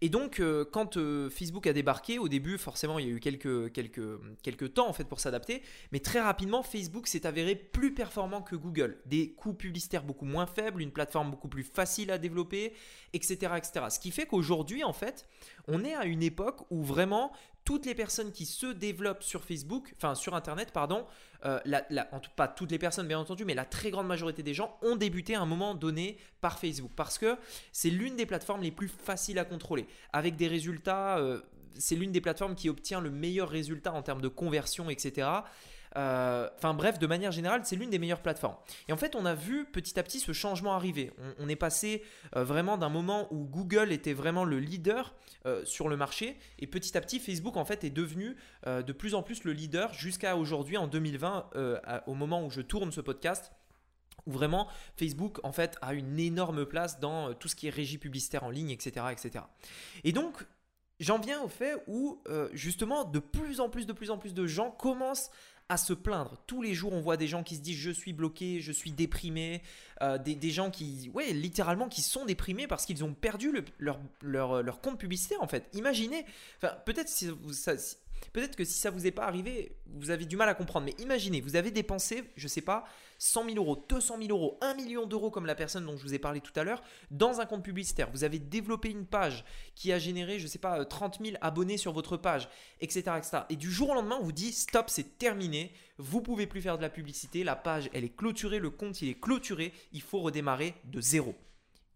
Et 0.00 0.08
donc, 0.08 0.38
euh, 0.38 0.64
quand 0.64 0.96
euh, 0.96 1.28
Facebook 1.28 1.66
a 1.66 1.72
débarqué, 1.72 2.18
au 2.18 2.28
début, 2.28 2.56
forcément, 2.56 3.00
il 3.00 3.06
y 3.06 3.10
a 3.10 3.12
eu 3.12 3.20
quelques, 3.20 3.72
quelques, 3.72 4.20
quelques 4.42 4.74
temps 4.74 4.88
en 4.88 4.92
fait 4.92 5.04
pour 5.04 5.18
s'adapter, 5.18 5.62
mais 5.90 5.98
très 5.98 6.20
rapidement, 6.20 6.62
Facebook 6.62 7.08
s'est 7.08 7.26
avéré 7.26 7.56
plus 7.56 7.94
performant 7.94 8.40
que 8.40 8.54
Google. 8.54 8.98
Des 9.06 9.32
coûts 9.32 9.54
publicitaires 9.54 10.04
beaucoup 10.04 10.24
moins 10.24 10.46
faibles, 10.46 10.82
une 10.82 10.92
plateforme 10.92 11.32
beaucoup 11.32 11.48
plus 11.48 11.64
facile 11.64 12.12
à 12.12 12.18
développer, 12.18 12.74
etc. 13.12 13.54
etc. 13.56 13.86
Ce 13.90 13.98
qui 13.98 14.12
fait 14.12 14.26
qu'aujourd'hui, 14.26 14.84
en 14.84 14.92
fait, 14.92 15.26
on 15.66 15.84
est 15.84 15.94
à 15.94 16.04
une 16.04 16.22
époque 16.22 16.60
où 16.70 16.84
vraiment 16.84 17.32
toutes 17.68 17.84
les 17.84 17.94
personnes 17.94 18.32
qui 18.32 18.46
se 18.46 18.68
développent 18.68 19.22
sur 19.22 19.44
Facebook, 19.44 19.92
enfin 19.98 20.14
sur 20.14 20.34
Internet, 20.34 20.72
pardon, 20.72 21.04
euh, 21.44 21.60
pas 22.34 22.48
toutes 22.48 22.70
les 22.70 22.78
personnes 22.78 23.06
bien 23.06 23.18
entendu, 23.18 23.44
mais 23.44 23.52
la 23.52 23.66
très 23.66 23.90
grande 23.90 24.06
majorité 24.06 24.42
des 24.42 24.54
gens 24.54 24.78
ont 24.80 24.96
débuté 24.96 25.34
à 25.34 25.42
un 25.42 25.44
moment 25.44 25.74
donné 25.74 26.16
par 26.40 26.58
Facebook 26.58 26.90
parce 26.96 27.18
que 27.18 27.36
c'est 27.70 27.90
l'une 27.90 28.16
des 28.16 28.24
plateformes 28.24 28.62
les 28.62 28.70
plus 28.70 28.88
faciles 28.88 29.38
à 29.38 29.44
contrôler, 29.44 29.86
avec 30.14 30.36
des 30.36 30.48
résultats. 30.48 31.18
Euh, 31.18 31.42
c'est 31.74 31.94
l'une 31.94 32.10
des 32.10 32.22
plateformes 32.22 32.54
qui 32.54 32.70
obtient 32.70 33.02
le 33.02 33.10
meilleur 33.10 33.50
résultat 33.50 33.92
en 33.92 34.00
termes 34.00 34.22
de 34.22 34.28
conversion, 34.28 34.88
etc. 34.88 35.28
Euh, 35.96 36.48
enfin 36.56 36.74
bref, 36.74 36.98
de 36.98 37.06
manière 37.06 37.32
générale, 37.32 37.62
c'est 37.64 37.76
l'une 37.76 37.90
des 37.90 37.98
meilleures 37.98 38.22
plateformes. 38.22 38.56
Et 38.88 38.92
en 38.92 38.96
fait, 38.96 39.14
on 39.16 39.24
a 39.24 39.34
vu 39.34 39.64
petit 39.64 39.98
à 39.98 40.02
petit 40.02 40.20
ce 40.20 40.32
changement 40.32 40.74
arriver. 40.74 41.12
On, 41.38 41.48
est 41.48 41.56
passé 41.56 42.02
euh, 42.36 42.44
vraiment 42.44 42.76
d'un 42.76 42.88
moment 42.88 43.32
où 43.32 43.44
Google 43.44 43.92
était 43.92 44.12
vraiment 44.12 44.44
le 44.44 44.58
leader 44.58 45.14
euh, 45.46 45.64
sur 45.64 45.88
le 45.88 45.96
marché, 45.96 46.36
et 46.58 46.66
petit 46.66 46.96
à 46.96 47.00
petit, 47.00 47.20
Facebook 47.20 47.56
en 47.56 47.64
fait 47.64 47.84
est 47.84 47.90
devenu 47.90 48.36
de 48.66 48.92
plus 48.92 49.14
en 49.14 49.22
plus 49.22 49.44
le 49.44 49.52
leader 49.52 49.92
jusqu'à 49.94 50.36
aujourd'hui 50.36 50.76
en 50.76 50.86
2020, 50.86 51.50
au 52.06 52.14
moment 52.14 52.44
où 52.44 52.50
je 52.50 52.60
tourne 52.60 52.92
ce 52.92 53.00
podcast 53.00 53.52
où 54.26 54.32
vraiment 54.32 54.68
Facebook 54.96 55.38
en 55.44 55.52
fait 55.52 55.76
a 55.80 55.94
une 55.94 56.18
énorme 56.18 56.66
place 56.66 57.00
dans 57.00 57.34
tout 57.34 57.48
ce 57.48 57.56
qui 57.56 57.68
est 57.68 57.70
régie 57.70 57.98
publicitaire 57.98 58.44
en 58.44 58.50
ligne, 58.50 58.70
etc. 58.70 59.06
etc. 59.10 59.44
Et 60.04 60.12
donc 60.12 60.46
j'en 61.00 61.18
viens 61.18 61.40
au 61.42 61.48
fait 61.48 61.82
où 61.86 62.22
justement 62.52 63.04
de 63.04 63.18
plus 63.18 63.60
en 63.60 63.68
plus, 63.68 63.86
de 63.86 63.92
plus 63.92 64.10
en 64.10 64.18
plus 64.18 64.34
de 64.34 64.46
gens 64.46 64.70
commencent 64.70 65.30
à 65.68 65.76
se 65.76 65.92
plaindre. 65.92 66.38
Tous 66.46 66.62
les 66.62 66.74
jours, 66.74 66.92
on 66.92 67.00
voit 67.00 67.16
des 67.16 67.28
gens 67.28 67.42
qui 67.42 67.56
se 67.56 67.60
disent 67.60 67.78
je 67.78 67.90
suis 67.90 68.12
bloqué, 68.12 68.60
je 68.60 68.72
suis 68.72 68.90
déprimé, 68.92 69.62
euh, 70.02 70.18
des, 70.18 70.50
gens 70.50 70.70
qui, 70.70 71.10
ouais, 71.14 71.32
littéralement, 71.32 71.88
qui 71.88 72.02
sont 72.02 72.24
déprimés 72.24 72.66
parce 72.66 72.86
qu'ils 72.86 73.04
ont 73.04 73.14
perdu 73.14 73.52
leur, 73.78 74.00
leur, 74.22 74.62
leur, 74.62 74.80
compte 74.80 74.98
publicitaire 74.98 75.42
en 75.42 75.48
fait. 75.48 75.68
Imaginez, 75.74 76.24
peut-être 76.84 77.08
si, 77.08 77.28
Peut-être 78.32 78.56
que 78.56 78.64
si 78.64 78.74
ça 78.74 78.90
vous 78.90 79.06
est 79.06 79.10
pas 79.10 79.26
arrivé, 79.26 79.72
vous 79.86 80.10
avez 80.10 80.24
du 80.24 80.36
mal 80.36 80.48
à 80.48 80.54
comprendre. 80.54 80.86
Mais 80.86 80.94
imaginez, 81.02 81.40
vous 81.40 81.56
avez 81.56 81.70
dépensé, 81.70 82.24
je 82.36 82.48
sais 82.48 82.60
pas, 82.60 82.84
100 83.18 83.50
000 83.50 83.56
euros, 83.56 83.84
200 83.88 84.16
000 84.22 84.30
euros, 84.30 84.58
1 84.60 84.74
million 84.74 85.06
d'euros 85.06 85.30
comme 85.30 85.46
la 85.46 85.54
personne 85.54 85.84
dont 85.84 85.96
je 85.96 86.02
vous 86.02 86.14
ai 86.14 86.18
parlé 86.18 86.40
tout 86.40 86.52
à 86.56 86.64
l'heure, 86.64 86.82
dans 87.10 87.40
un 87.40 87.46
compte 87.46 87.64
publicitaire. 87.64 88.10
Vous 88.12 88.24
avez 88.24 88.38
développé 88.38 88.90
une 88.90 89.06
page 89.06 89.44
qui 89.74 89.92
a 89.92 89.98
généré, 89.98 90.38
je 90.38 90.44
ne 90.44 90.48
sais 90.48 90.58
pas, 90.58 90.84
30 90.84 91.18
000 91.22 91.36
abonnés 91.40 91.76
sur 91.76 91.92
votre 91.92 92.16
page, 92.16 92.48
etc., 92.80 93.02
etc. 93.16 93.38
Et 93.50 93.56
du 93.56 93.70
jour 93.70 93.90
au 93.90 93.94
lendemain, 93.94 94.18
on 94.20 94.24
vous 94.24 94.32
dit 94.32 94.52
stop, 94.52 94.88
c'est 94.88 95.18
terminé. 95.18 95.72
Vous 95.98 96.22
pouvez 96.22 96.46
plus 96.46 96.62
faire 96.62 96.76
de 96.76 96.82
la 96.82 96.90
publicité. 96.90 97.44
La 97.44 97.56
page, 97.56 97.90
elle 97.92 98.04
est 98.04 98.16
clôturée, 98.16 98.60
le 98.60 98.70
compte, 98.70 99.02
il 99.02 99.08
est 99.08 99.20
clôturé. 99.20 99.72
Il 99.92 100.02
faut 100.02 100.20
redémarrer 100.20 100.74
de 100.84 101.00
zéro. 101.00 101.34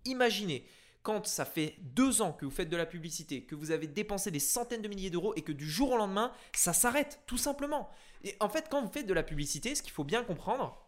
Imaginez 0.04 0.66
quand 1.02 1.26
ça 1.26 1.44
fait 1.44 1.74
deux 1.80 2.22
ans 2.22 2.32
que 2.32 2.44
vous 2.44 2.50
faites 2.50 2.68
de 2.68 2.76
la 2.76 2.86
publicité, 2.86 3.42
que 3.42 3.54
vous 3.54 3.72
avez 3.72 3.86
dépensé 3.86 4.30
des 4.30 4.38
centaines 4.38 4.82
de 4.82 4.88
milliers 4.88 5.10
d'euros 5.10 5.34
et 5.36 5.42
que 5.42 5.52
du 5.52 5.68
jour 5.68 5.92
au 5.92 5.96
lendemain, 5.96 6.32
ça 6.54 6.72
s'arrête, 6.72 7.20
tout 7.26 7.38
simplement. 7.38 7.90
Et 8.24 8.36
en 8.40 8.48
fait, 8.48 8.68
quand 8.70 8.82
vous 8.82 8.92
faites 8.92 9.06
de 9.06 9.14
la 9.14 9.24
publicité, 9.24 9.74
ce 9.74 9.82
qu'il 9.82 9.92
faut 9.92 10.04
bien 10.04 10.22
comprendre, 10.22 10.81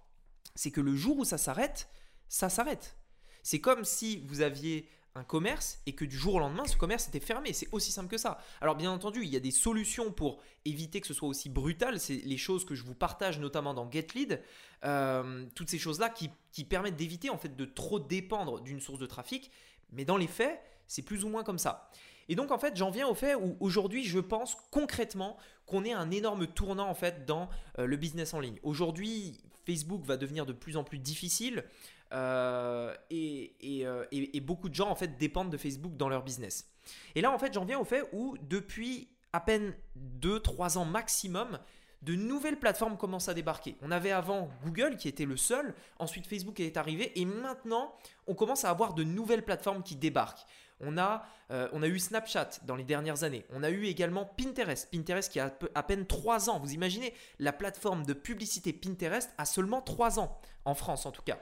c'est 0.54 0.70
que 0.70 0.80
le 0.80 0.94
jour 0.94 1.18
où 1.18 1.24
ça 1.24 1.38
s'arrête, 1.38 1.88
ça 2.28 2.48
s'arrête. 2.48 2.96
C'est 3.42 3.60
comme 3.60 3.84
si 3.84 4.24
vous 4.26 4.40
aviez 4.40 4.88
un 5.16 5.22
commerce 5.22 5.80
et 5.86 5.94
que 5.94 6.04
du 6.04 6.16
jour 6.16 6.34
au 6.34 6.38
lendemain, 6.40 6.66
ce 6.66 6.76
commerce 6.76 7.06
était 7.06 7.20
fermé. 7.20 7.52
C'est 7.52 7.68
aussi 7.70 7.92
simple 7.92 8.08
que 8.08 8.18
ça. 8.18 8.38
Alors 8.60 8.74
bien 8.74 8.90
entendu, 8.90 9.22
il 9.22 9.28
y 9.28 9.36
a 9.36 9.40
des 9.40 9.52
solutions 9.52 10.10
pour 10.10 10.42
éviter 10.64 11.00
que 11.00 11.06
ce 11.06 11.14
soit 11.14 11.28
aussi 11.28 11.48
brutal. 11.48 12.00
C'est 12.00 12.16
les 12.16 12.36
choses 12.36 12.64
que 12.64 12.74
je 12.74 12.82
vous 12.82 12.94
partage 12.94 13.38
notamment 13.38 13.74
dans 13.74 13.88
GetLead. 13.88 14.42
Euh, 14.84 15.46
toutes 15.54 15.70
ces 15.70 15.78
choses-là 15.78 16.08
qui, 16.08 16.30
qui 16.50 16.64
permettent 16.64 16.96
d'éviter 16.96 17.30
en 17.30 17.38
fait 17.38 17.54
de 17.54 17.64
trop 17.64 18.00
dépendre 18.00 18.60
d'une 18.60 18.80
source 18.80 18.98
de 18.98 19.06
trafic 19.06 19.50
mais 19.94 20.04
dans 20.04 20.16
les 20.16 20.26
faits, 20.26 20.60
c'est 20.86 21.02
plus 21.02 21.24
ou 21.24 21.28
moins 21.28 21.44
comme 21.44 21.58
ça. 21.58 21.90
Et 22.28 22.34
donc 22.34 22.50
en 22.50 22.58
fait, 22.58 22.76
j'en 22.76 22.90
viens 22.90 23.06
au 23.06 23.14
fait 23.14 23.34
où 23.34 23.56
aujourd'hui, 23.60 24.04
je 24.04 24.18
pense 24.18 24.56
concrètement 24.70 25.36
qu'on 25.66 25.84
est 25.84 25.92
un 25.92 26.10
énorme 26.10 26.46
tournant 26.46 26.88
en 26.88 26.94
fait 26.94 27.24
dans 27.26 27.48
euh, 27.78 27.86
le 27.86 27.96
business 27.96 28.34
en 28.34 28.40
ligne. 28.40 28.58
Aujourd'hui, 28.62 29.40
Facebook 29.64 30.04
va 30.04 30.16
devenir 30.16 30.46
de 30.46 30.52
plus 30.52 30.76
en 30.76 30.84
plus 30.84 30.98
difficile 30.98 31.64
euh, 32.12 32.94
euh, 33.12 34.04
et, 34.12 34.40
beaucoup 34.40 34.68
de 34.68 34.74
gens 34.74 34.88
en 34.88 34.94
fait 34.94 35.18
dépendent 35.18 35.50
de 35.50 35.56
Facebook 35.56 35.96
dans 35.96 36.08
leur 36.08 36.22
business. 36.22 36.70
Et 37.14 37.20
là 37.20 37.30
en 37.32 37.38
fait, 37.38 37.52
j'en 37.52 37.64
viens 37.64 37.78
au 37.78 37.84
fait 37.84 38.04
où 38.12 38.36
depuis 38.42 39.08
à 39.32 39.40
peine 39.40 39.74
2-3 40.20 40.78
ans 40.78 40.84
maximum, 40.84 41.58
de 42.02 42.14
nouvelles 42.14 42.58
plateformes 42.58 42.96
commencent 42.96 43.28
à 43.28 43.34
débarquer. 43.34 43.76
On 43.82 43.90
avait 43.90 44.12
avant 44.12 44.50
Google 44.62 44.96
qui 44.96 45.08
était 45.08 45.24
le 45.24 45.36
seul, 45.36 45.74
ensuite 45.98 46.26
Facebook 46.26 46.60
est 46.60 46.76
arrivé 46.76 47.18
et 47.18 47.24
maintenant 47.24 47.94
on 48.26 48.34
commence 48.34 48.64
à 48.64 48.70
avoir 48.70 48.94
de 48.94 49.02
nouvelles 49.02 49.44
plateformes 49.44 49.82
qui 49.82 49.96
débarquent. 49.96 50.46
On 50.80 50.98
a, 50.98 51.26
euh, 51.50 51.68
on 51.72 51.82
a 51.82 51.86
eu 51.86 51.98
Snapchat 51.98 52.50
dans 52.64 52.76
les 52.76 52.84
dernières 52.84 53.22
années. 53.22 53.44
On 53.50 53.62
a 53.62 53.70
eu 53.70 53.86
également 53.86 54.24
Pinterest. 54.24 54.90
Pinterest 54.90 55.30
qui 55.30 55.40
a 55.40 55.56
à 55.74 55.82
peine 55.82 56.06
3 56.06 56.50
ans. 56.50 56.58
Vous 56.58 56.72
imaginez, 56.72 57.14
la 57.38 57.52
plateforme 57.52 58.04
de 58.04 58.12
publicité 58.12 58.72
Pinterest 58.72 59.30
a 59.38 59.44
seulement 59.44 59.80
3 59.80 60.18
ans, 60.18 60.40
en 60.64 60.74
France 60.74 61.06
en 61.06 61.12
tout 61.12 61.22
cas. 61.22 61.38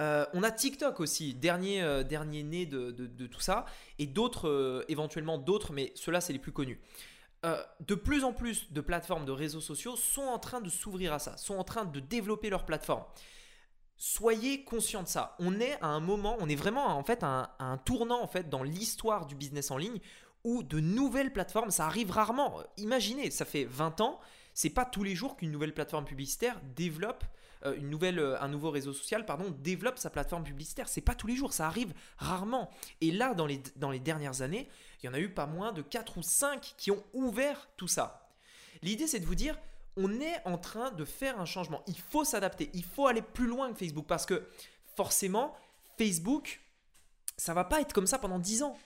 Euh, 0.00 0.26
on 0.32 0.42
a 0.42 0.50
TikTok 0.50 0.98
aussi, 0.98 1.34
dernier, 1.34 1.82
euh, 1.82 2.02
dernier 2.02 2.42
né 2.42 2.66
de, 2.66 2.90
tout 3.26 3.40
ça, 3.40 3.66
et 3.98 4.06
d'autres, 4.06 4.84
éventuellement 4.88 5.38
d'autres, 5.38 5.72
mais 5.72 5.92
ceux-là, 5.94 6.20
c'est 6.20 6.32
les 6.32 6.38
plus 6.38 6.52
connus. 6.52 6.80
De 7.80 7.94
plus 7.94 8.24
en 8.24 8.32
plus 8.32 8.72
de 8.72 8.80
plateformes 8.80 9.26
de 9.26 9.30
réseaux 9.30 9.60
sociaux 9.60 9.96
sont 9.96 10.22
en 10.22 10.38
train 10.38 10.62
de 10.62 10.70
s'ouvrir 10.70 11.12
à 11.12 11.18
ça, 11.18 11.36
sont 11.36 11.56
en 11.56 11.62
train 11.62 11.84
de 11.84 12.00
développer 12.00 12.48
leur 12.48 12.64
plateforme. 12.64 13.04
Soyez 14.06 14.64
conscient 14.64 15.02
de 15.02 15.08
ça. 15.08 15.34
On 15.38 15.58
est 15.60 15.80
à 15.80 15.86
un 15.86 15.98
moment, 15.98 16.36
on 16.38 16.46
est 16.46 16.56
vraiment 16.56 16.88
en 16.88 17.02
fait 17.02 17.22
à 17.22 17.56
un, 17.58 17.78
tournant 17.78 18.22
en 18.22 18.26
fait 18.26 18.50
dans 18.50 18.62
l'histoire 18.62 19.24
du 19.24 19.34
business 19.34 19.70
en 19.70 19.78
ligne 19.78 19.98
où 20.44 20.62
de 20.62 20.78
nouvelles 20.78 21.32
plateformes, 21.32 21.70
ça 21.70 21.86
arrive 21.86 22.10
rarement. 22.10 22.58
Imaginez, 22.76 23.30
ça 23.30 23.46
fait 23.46 23.64
20 23.64 24.02
ans, 24.02 24.20
c'est 24.52 24.68
pas 24.68 24.84
tous 24.84 25.04
les 25.04 25.14
jours 25.14 25.38
qu'une 25.38 25.50
nouvelle 25.50 25.72
plateforme 25.72 26.04
publicitaire 26.04 26.60
développe 26.76 27.24
euh, 27.64 27.76
une 27.76 27.88
nouvelle, 27.88 28.18
euh, 28.18 28.38
un 28.42 28.48
nouveau 28.48 28.70
réseau 28.70 28.92
social 28.92 29.24
pardon, 29.24 29.56
développe 29.60 29.98
sa 29.98 30.10
plateforme 30.10 30.44
publicitaire. 30.44 30.86
C'est 30.86 31.00
pas 31.00 31.14
tous 31.14 31.26
les 31.26 31.34
jours, 31.34 31.54
ça 31.54 31.66
arrive 31.66 31.94
rarement. 32.18 32.70
Et 33.00 33.10
là, 33.10 33.32
dans 33.32 33.46
les, 33.46 33.62
dans 33.76 33.90
les 33.90 34.00
dernières 34.00 34.42
années, 34.42 34.68
il 35.02 35.06
y 35.06 35.08
en 35.08 35.14
a 35.14 35.18
eu 35.18 35.30
pas 35.30 35.46
moins 35.46 35.72
de 35.72 35.80
4 35.80 36.18
ou 36.18 36.22
5 36.22 36.74
qui 36.76 36.90
ont 36.90 37.02
ouvert 37.14 37.70
tout 37.78 37.88
ça. 37.88 38.28
L'idée, 38.82 39.06
c'est 39.06 39.20
de 39.20 39.24
vous 39.24 39.34
dire, 39.34 39.58
on 39.96 40.20
est 40.20 40.40
en 40.44 40.58
train 40.58 40.90
de 40.90 41.04
faire 41.04 41.40
un 41.40 41.44
changement. 41.44 41.82
Il 41.86 41.98
faut 41.98 42.24
s'adapter, 42.24 42.70
il 42.74 42.84
faut 42.84 43.06
aller 43.06 43.22
plus 43.22 43.46
loin 43.46 43.72
que 43.72 43.78
Facebook 43.78 44.06
parce 44.06 44.26
que 44.26 44.46
forcément, 44.96 45.56
Facebook, 45.98 46.60
ça 47.36 47.54
va 47.54 47.64
pas 47.64 47.80
être 47.80 47.92
comme 47.92 48.06
ça 48.06 48.18
pendant 48.18 48.38
10 48.38 48.62
ans. 48.62 48.76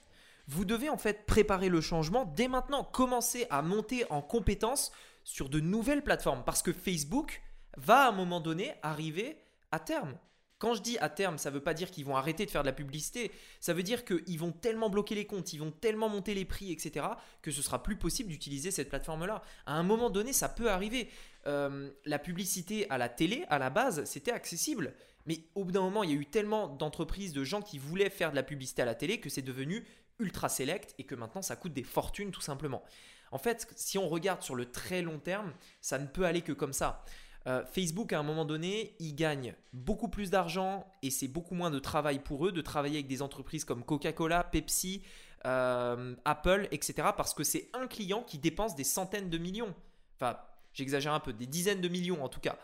Vous 0.47 0.65
devez 0.65 0.89
en 0.89 0.97
fait 0.97 1.27
préparer 1.27 1.69
le 1.69 1.81
changement 1.81 2.25
dès 2.25 2.49
maintenant, 2.49 2.85
commencer 2.85 3.47
à 3.51 3.63
monter 3.63 4.11
en 4.11 4.23
compétences 4.23 4.93
sur 5.25 5.49
de 5.51 5.61
nouvelles 5.61 6.03
plateformes 6.03 6.43
parce 6.45 6.63
que 6.63 6.73
Facebook 6.73 7.43
va 7.77 8.05
à 8.05 8.09
un 8.09 8.13
moment 8.13 8.41
donné 8.41 8.75
arriver 8.83 9.43
à 9.71 9.79
terme. 9.79 10.17
Quand 10.59 10.75
je 10.75 10.83
dis 10.83 10.99
à 10.99 11.09
terme, 11.09 11.39
ça 11.39 11.51
ne 11.51 11.55
veut 11.55 11.63
pas 11.63 11.75
dire 11.75 11.91
qu'ils 11.91 12.05
vont 12.05 12.17
arrêter 12.17 12.45
de 12.45 12.51
faire 12.51 12.63
de 12.63 12.67
la 12.67 12.73
publicité, 12.73 13.31
ça 13.61 13.75
veut 13.75 13.83
dire 13.83 14.05
qu'ils 14.05 14.39
vont 14.39 14.53
tellement 14.53 14.91
bloquer 14.91 15.15
les 15.15 15.25
comptes, 15.25 15.53
ils 15.53 15.59
vont 15.59 15.71
tellement 15.71 16.09
monter 16.09 16.35
les 16.35 16.45
prix, 16.45 16.73
etc., 16.73 17.07
que 17.43 17.51
ce 17.51 17.63
sera 17.63 17.83
plus 17.83 17.97
possible 17.97 18.31
d'utiliser 18.31 18.71
cette 18.71 18.89
plateforme-là. 18.89 19.43
À 19.67 19.75
un 19.75 19.83
moment 19.83 20.11
donné, 20.11 20.33
ça 20.33 20.49
peut 20.49 20.71
arriver. 20.71 21.09
Euh, 21.47 21.91
la 22.05 22.19
publicité 22.19 22.91
à 22.91 22.99
la 22.99 23.09
télé, 23.09 23.45
à 23.49 23.59
la 23.59 23.71
base, 23.71 24.05
c'était 24.05 24.33
accessible. 24.33 24.95
Mais 25.27 25.41
au 25.55 25.65
bout 25.65 25.73
d'un 25.73 25.83
moment, 25.83 26.03
il 26.03 26.11
y 26.11 26.13
a 26.13 26.17
eu 26.17 26.27
tellement 26.27 26.69
d'entreprises, 26.69 27.33
de 27.33 27.45
gens 27.45 27.63
qui 27.63 27.79
voulaient 27.79 28.11
faire 28.11 28.31
de 28.31 28.37
la 28.37 28.43
publicité 28.43 28.83
à 28.83 28.85
la 28.85 28.95
télé 28.95 29.21
que 29.21 29.29
c'est 29.29 29.43
devenu 29.43 29.87
ultra 30.19 30.49
select 30.49 30.95
et 30.99 31.05
que 31.05 31.15
maintenant 31.15 31.43
ça 31.43 31.55
coûte 31.55 31.73
des 31.73 31.85
fortunes 31.85 32.31
tout 32.31 32.41
simplement. 32.41 32.83
En 33.31 33.39
fait, 33.39 33.69
si 33.77 33.99
on 33.99 34.09
regarde 34.09 34.43
sur 34.43 34.55
le 34.55 34.71
très 34.71 35.03
long 35.03 35.19
terme, 35.19 35.53
ça 35.81 35.99
ne 35.99 36.07
peut 36.07 36.25
aller 36.25 36.43
que 36.43 36.53
comme 36.53 36.73
ça. 36.73 37.05
Euh, 37.47 37.65
Facebook, 37.65 38.13
à 38.13 38.19
un 38.19 38.23
moment 38.23 38.45
donné, 38.45 38.95
ils 38.99 39.15
gagnent 39.15 39.55
beaucoup 39.73 40.09
plus 40.09 40.31
d'argent 40.31 40.87
et 41.03 41.11
c'est 41.11 41.29
beaucoup 41.29 41.55
moins 41.55 41.71
de 41.71 41.79
travail 41.79 42.19
pour 42.19 42.47
eux 42.47 42.53
de 42.53 42.61
travailler 42.61 42.97
avec 42.97 43.07
des 43.07 43.23
entreprises 43.23 43.65
comme 43.65 43.85
Coca-Cola, 43.85 44.45
Pepsi, 44.45 45.03
euh, 45.47 46.15
Apple, 46.25 46.69
etc. 46.73 47.09
Parce 47.17 47.35
que 47.35 47.45
c'est 47.45 47.71
un 47.73 47.87
client 47.87 48.23
qui 48.23 48.39
dépense 48.39 48.75
des 48.75 48.85
centaines 48.85 49.31
de 49.31 49.39
millions. 49.39 49.75
Enfin, 50.17 50.39
j'exagère 50.73 51.13
un 51.13 51.21
peu, 51.21 51.33
des 51.33 51.47
dizaines 51.47 51.81
de 51.81 51.89
millions 51.89 52.23
en 52.23 52.29
tout 52.29 52.41
cas. 52.41 52.59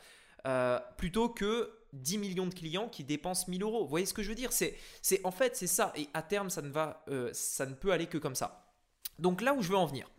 Euh, 0.47 0.79
plutôt 0.99 1.31
que 1.31 1.73
10 1.95 2.19
millions 2.19 2.47
de 2.47 2.53
clients 2.53 2.89
qui 2.89 3.05
dépensent 3.05 3.47
1000 3.49 3.63
euros. 3.63 3.85
Vous 3.85 3.89
voyez 3.89 4.05
ce 4.05 4.13
que 4.13 4.23
je 4.23 4.29
veux 4.29 4.35
dire? 4.35 4.53
C'est, 4.53 4.77
En 5.23 5.31
fait, 5.31 5.57
c'est 5.57 5.69
ça. 5.69 5.93
Et 5.97 6.09
à 6.13 6.23
terme, 6.23 6.51
ça 6.51 6.61
ne, 6.61 6.69
va, 6.69 7.05
ça 7.33 7.65
ne 7.65 7.73
peut 7.75 7.93
aller 7.93 8.07
que 8.07 8.19
comme 8.19 8.35
ça. 8.35 8.65
Donc 9.19 9.41
là 9.41 9.55
où 9.55 9.63
je 9.63 9.69
veux 9.69 9.77
en 9.77 9.87
venir. 9.87 10.11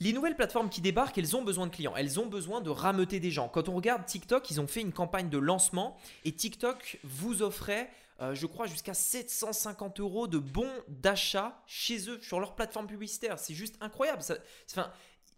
Les 0.00 0.12
nouvelles 0.12 0.34
plateformes 0.34 0.70
qui 0.70 0.80
débarquent, 0.80 1.18
elles 1.18 1.36
ont 1.36 1.42
besoin 1.42 1.68
de 1.68 1.72
clients, 1.72 1.94
elles 1.96 2.18
ont 2.18 2.26
besoin 2.26 2.60
de 2.60 2.70
rameuter 2.70 3.20
des 3.20 3.30
gens. 3.30 3.48
Quand 3.48 3.68
on 3.68 3.76
regarde 3.76 4.04
TikTok, 4.04 4.50
ils 4.50 4.60
ont 4.60 4.66
fait 4.66 4.80
une 4.80 4.92
campagne 4.92 5.28
de 5.28 5.38
lancement 5.38 5.96
et 6.24 6.32
TikTok 6.32 6.98
vous 7.04 7.42
offrait, 7.42 7.88
euh, 8.20 8.34
je 8.34 8.46
crois, 8.46 8.66
jusqu'à 8.66 8.94
750 8.94 10.00
euros 10.00 10.26
de 10.26 10.38
bons 10.38 10.72
d'achat 10.88 11.62
chez 11.66 12.10
eux 12.10 12.18
sur 12.22 12.40
leur 12.40 12.56
plateforme 12.56 12.88
publicitaire. 12.88 13.38
C'est 13.38 13.54
juste 13.54 13.76
incroyable. 13.80 14.20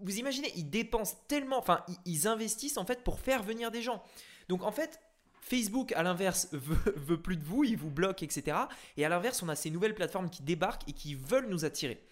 vous 0.01 0.19
imaginez, 0.19 0.51
ils 0.57 0.71
dépensent 0.71 1.17
tellement, 1.29 1.59
enfin, 1.59 1.85
ils, 2.07 2.27
investissent 2.27 2.79
en 2.79 2.87
fait 2.87 3.05
pour 3.05 3.21
faire 3.21 3.43
venir 3.43 3.71
des 3.71 3.83
gens. 3.83 4.03
Donc 4.49 4.63
en 4.63 4.73
fait, 4.73 5.01
Facebook, 5.43 5.93
à 5.93 6.03
l'inverse, 6.03 6.49
veut, 6.53 7.21
plus 7.21 7.37
de 7.37 7.45
vous, 7.45 7.63
il 7.65 7.77
vous 7.77 7.91
bloque, 7.91 8.23
etc. 8.23 8.57
Et 8.97 9.05
à 9.05 9.11
l'inverse, 9.11 9.43
on 9.43 9.51
a 9.51 9.55
ces 9.55 9.69
nouvelles 9.69 9.95
plateformes 9.95 10.31
qui 10.31 10.43
débarquent 10.43 10.89
et 10.89 10.95
qui 10.95 11.15
veulent 11.15 11.51
nous 11.51 11.67
attirer. 11.67 12.03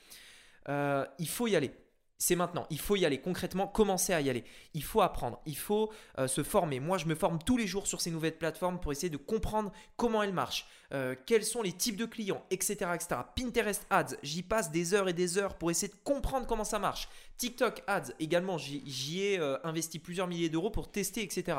Euh, 0.68 1.06
il 1.18 1.28
faut 1.28 1.46
y 1.46 1.56
aller 1.56 1.72
c'est 2.18 2.37
maintenant. 2.37 2.66
Il 2.71 2.78
faut 2.78 2.97
y 2.97 3.04
aller 3.04 3.21
concrètement, 3.21 3.66
commencer 3.66 4.12
à 4.12 4.21
y 4.21 4.30
aller. 4.30 4.44
Il 4.73 4.83
faut 4.83 5.02
apprendre, 5.02 5.40
il 5.47 5.56
faut 5.56 5.92
euh, 6.18 6.28
se 6.28 6.42
former. 6.42 6.80
Moi, 6.80 6.99
je 6.99 7.06
me 7.06 7.14
forme 7.14 7.38
tous 7.44 7.56
les 7.56 7.66
jours 7.66 7.87
sur 7.87 8.00
ces 8.00 8.11
nouvelles 8.11 8.38
plateformes 8.38 8.80
pour 8.80 8.92
essayer 8.92 9.11
de 9.11 9.16
comprendre 9.16 9.73
comment 9.97 10.23
elles 10.23 10.33
marchent, 10.33 10.66
euh, 10.92 11.14
quels 11.26 11.44
sont 11.44 11.62
les 11.62 11.73
types 11.73 11.97
de 11.97 12.06
clients, 12.06 12.44
etc., 12.50 12.90
etc. 12.94 13.21
Pinterest 13.37 13.87
Ads, 13.90 14.16
j'y 14.23 14.42
passe 14.42 14.71
des 14.71 14.94
heures 14.94 15.09
et 15.09 15.12
des 15.12 15.38
heures 15.38 15.56
pour 15.56 15.71
essayer 15.71 15.88
de 15.88 15.99
comprendre 16.04 16.47
comment 16.47 16.64
ça 16.64 16.78
marche. 16.78 17.09
TikTok 17.37 17.83
Ads, 17.87 18.12
également, 18.21 18.59
j'y 18.59 19.21
ai 19.23 19.38
euh, 19.38 19.59
investi 19.64 19.99
plusieurs 19.99 20.28
milliers 20.28 20.49
d'euros 20.49 20.71
pour 20.71 20.90
tester, 20.90 21.23
etc. 21.23 21.59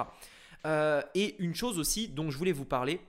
et 1.13 1.35
une 1.37 1.53
chose 1.53 1.77
aussi 1.77 2.07
dont 2.07 2.31
je 2.31 2.37
voulais 2.37 2.51
vous 2.51 2.65
parler, 2.65 2.99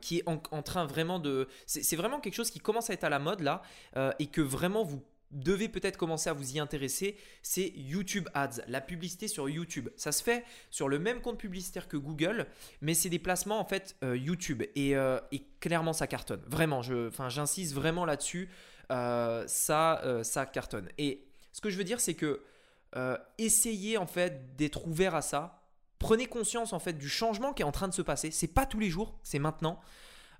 qui 0.00 0.18
est 0.18 0.28
en, 0.28 0.62
train 0.62 0.84
vraiment 0.84 1.18
de... 1.18 1.48
C'est 1.66 1.96
vraiment 1.96 2.20
quelque 2.20 2.34
chose 2.34 2.50
qui 2.50 2.60
commence 2.60 2.90
à 2.90 2.92
être 2.92 3.04
à 3.04 3.08
la 3.08 3.18
mode 3.18 3.40
là, 3.40 3.62
et 4.18 4.26
que 4.26 4.40
vraiment 4.40 4.84
vous 4.84 5.02
devez 5.32 5.68
peut-être 5.68 5.96
commencer 5.96 6.30
à 6.30 6.32
vous 6.32 6.56
y 6.56 6.58
intéresser, 6.58 7.16
c'est 7.42 7.72
YouTube 7.74 8.28
Ads, 8.34 8.62
la 8.68 8.80
publicité 8.80 9.28
sur 9.28 9.48
YouTube. 9.48 9.88
Ça 9.96 10.12
se 10.12 10.22
fait 10.22 10.44
sur 10.70 10.88
le 10.88 10.98
même 10.98 11.20
compte 11.20 11.38
publicitaire 11.38 11.88
que 11.88 11.96
Google, 11.96 12.46
mais 12.80 12.94
c'est 12.94 13.08
des 13.08 13.18
placements 13.18 13.58
en 13.58 13.64
fait 13.64 13.96
euh, 14.04 14.16
YouTube 14.16 14.62
euh, 14.76 15.20
et, 15.32 15.46
clairement 15.60 15.92
ça 15.92 16.06
cartonne. 16.06 16.42
Vraiment, 16.46 16.82
j'insiste 16.82 17.74
vraiment 17.74 18.04
là-dessus, 18.04 18.50
euh, 18.90 19.44
ça, 19.46 20.02
ça 20.22 20.46
cartonne. 20.46 20.88
Et 20.98 21.24
ce 21.52 21.60
que 21.60 21.70
je 21.70 21.78
veux 21.78 21.84
dire, 21.84 22.00
c'est 22.00 22.14
que 22.14 22.42
essayez 23.38 23.96
en 23.96 24.06
fait 24.06 24.56
d'être 24.56 24.86
ouvert 24.86 25.14
à 25.14 25.22
ça. 25.22 25.58
Prenez 25.98 26.26
conscience 26.26 26.72
en 26.72 26.80
fait 26.80 26.94
du 26.94 27.08
changement 27.08 27.52
qui 27.52 27.62
est 27.62 27.64
en 27.64 27.72
train 27.72 27.88
de 27.88 27.94
se 27.94 28.02
passer. 28.02 28.30
C'est 28.32 28.48
pas 28.48 28.66
tous 28.66 28.80
les 28.80 28.90
jours, 28.90 29.18
c'est 29.22 29.38
maintenant. 29.38 29.80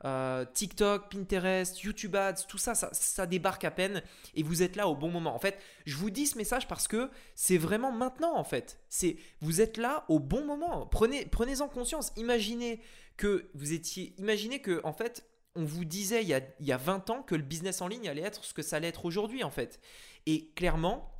Euh, 0.04 0.44
TikTok, 0.52 1.12
Pinterest, 1.12 1.80
YouTube 1.82 2.16
Ads, 2.16 2.46
tout 2.48 2.58
ça, 2.58 2.74
ça, 2.74 3.26
débarque 3.26 3.64
à 3.64 3.70
peine 3.70 4.02
et 4.34 4.42
vous 4.42 4.62
êtes 4.62 4.74
là 4.74 4.88
au 4.88 4.96
bon 4.96 5.10
moment. 5.10 5.34
En 5.34 5.38
fait, 5.38 5.60
je 5.86 5.96
vous 5.96 6.10
dis 6.10 6.26
ce 6.26 6.36
message 6.36 6.66
parce 6.66 6.88
que 6.88 7.08
c'est 7.36 7.58
vraiment 7.58 7.92
maintenant 7.92 8.36
en 8.36 8.42
fait. 8.42 8.80
C'est 8.88 9.16
vous 9.40 9.60
êtes 9.60 9.76
là 9.76 10.04
au 10.08 10.18
bon 10.18 10.44
moment. 10.44 10.86
Prenez 10.86 11.26
prenez-en 11.26 11.68
conscience. 11.68 12.12
Imaginez 12.16 12.80
que 13.16 13.48
vous 13.54 13.72
étiez 13.72 14.14
imaginez 14.18 14.60
que 14.60 14.80
en 14.82 14.92
fait 14.92 15.24
on 15.54 15.64
vous 15.64 15.84
disait 15.84 16.22
il 16.22 16.28
y, 16.28 16.34
a, 16.34 16.40
il 16.58 16.66
y 16.66 16.72
a 16.72 16.78
20 16.78 17.10
ans 17.10 17.22
que 17.22 17.34
le 17.34 17.42
business 17.42 17.80
en 17.80 17.86
ligne 17.86 18.08
allait 18.08 18.22
être 18.22 18.44
ce 18.44 18.54
que 18.54 18.62
ça 18.62 18.76
allait 18.76 18.88
être 18.88 19.04
aujourd'hui 19.04 19.44
en 19.44 19.50
fait. 19.50 19.78
Et 20.26 20.50
clairement, 20.56 21.14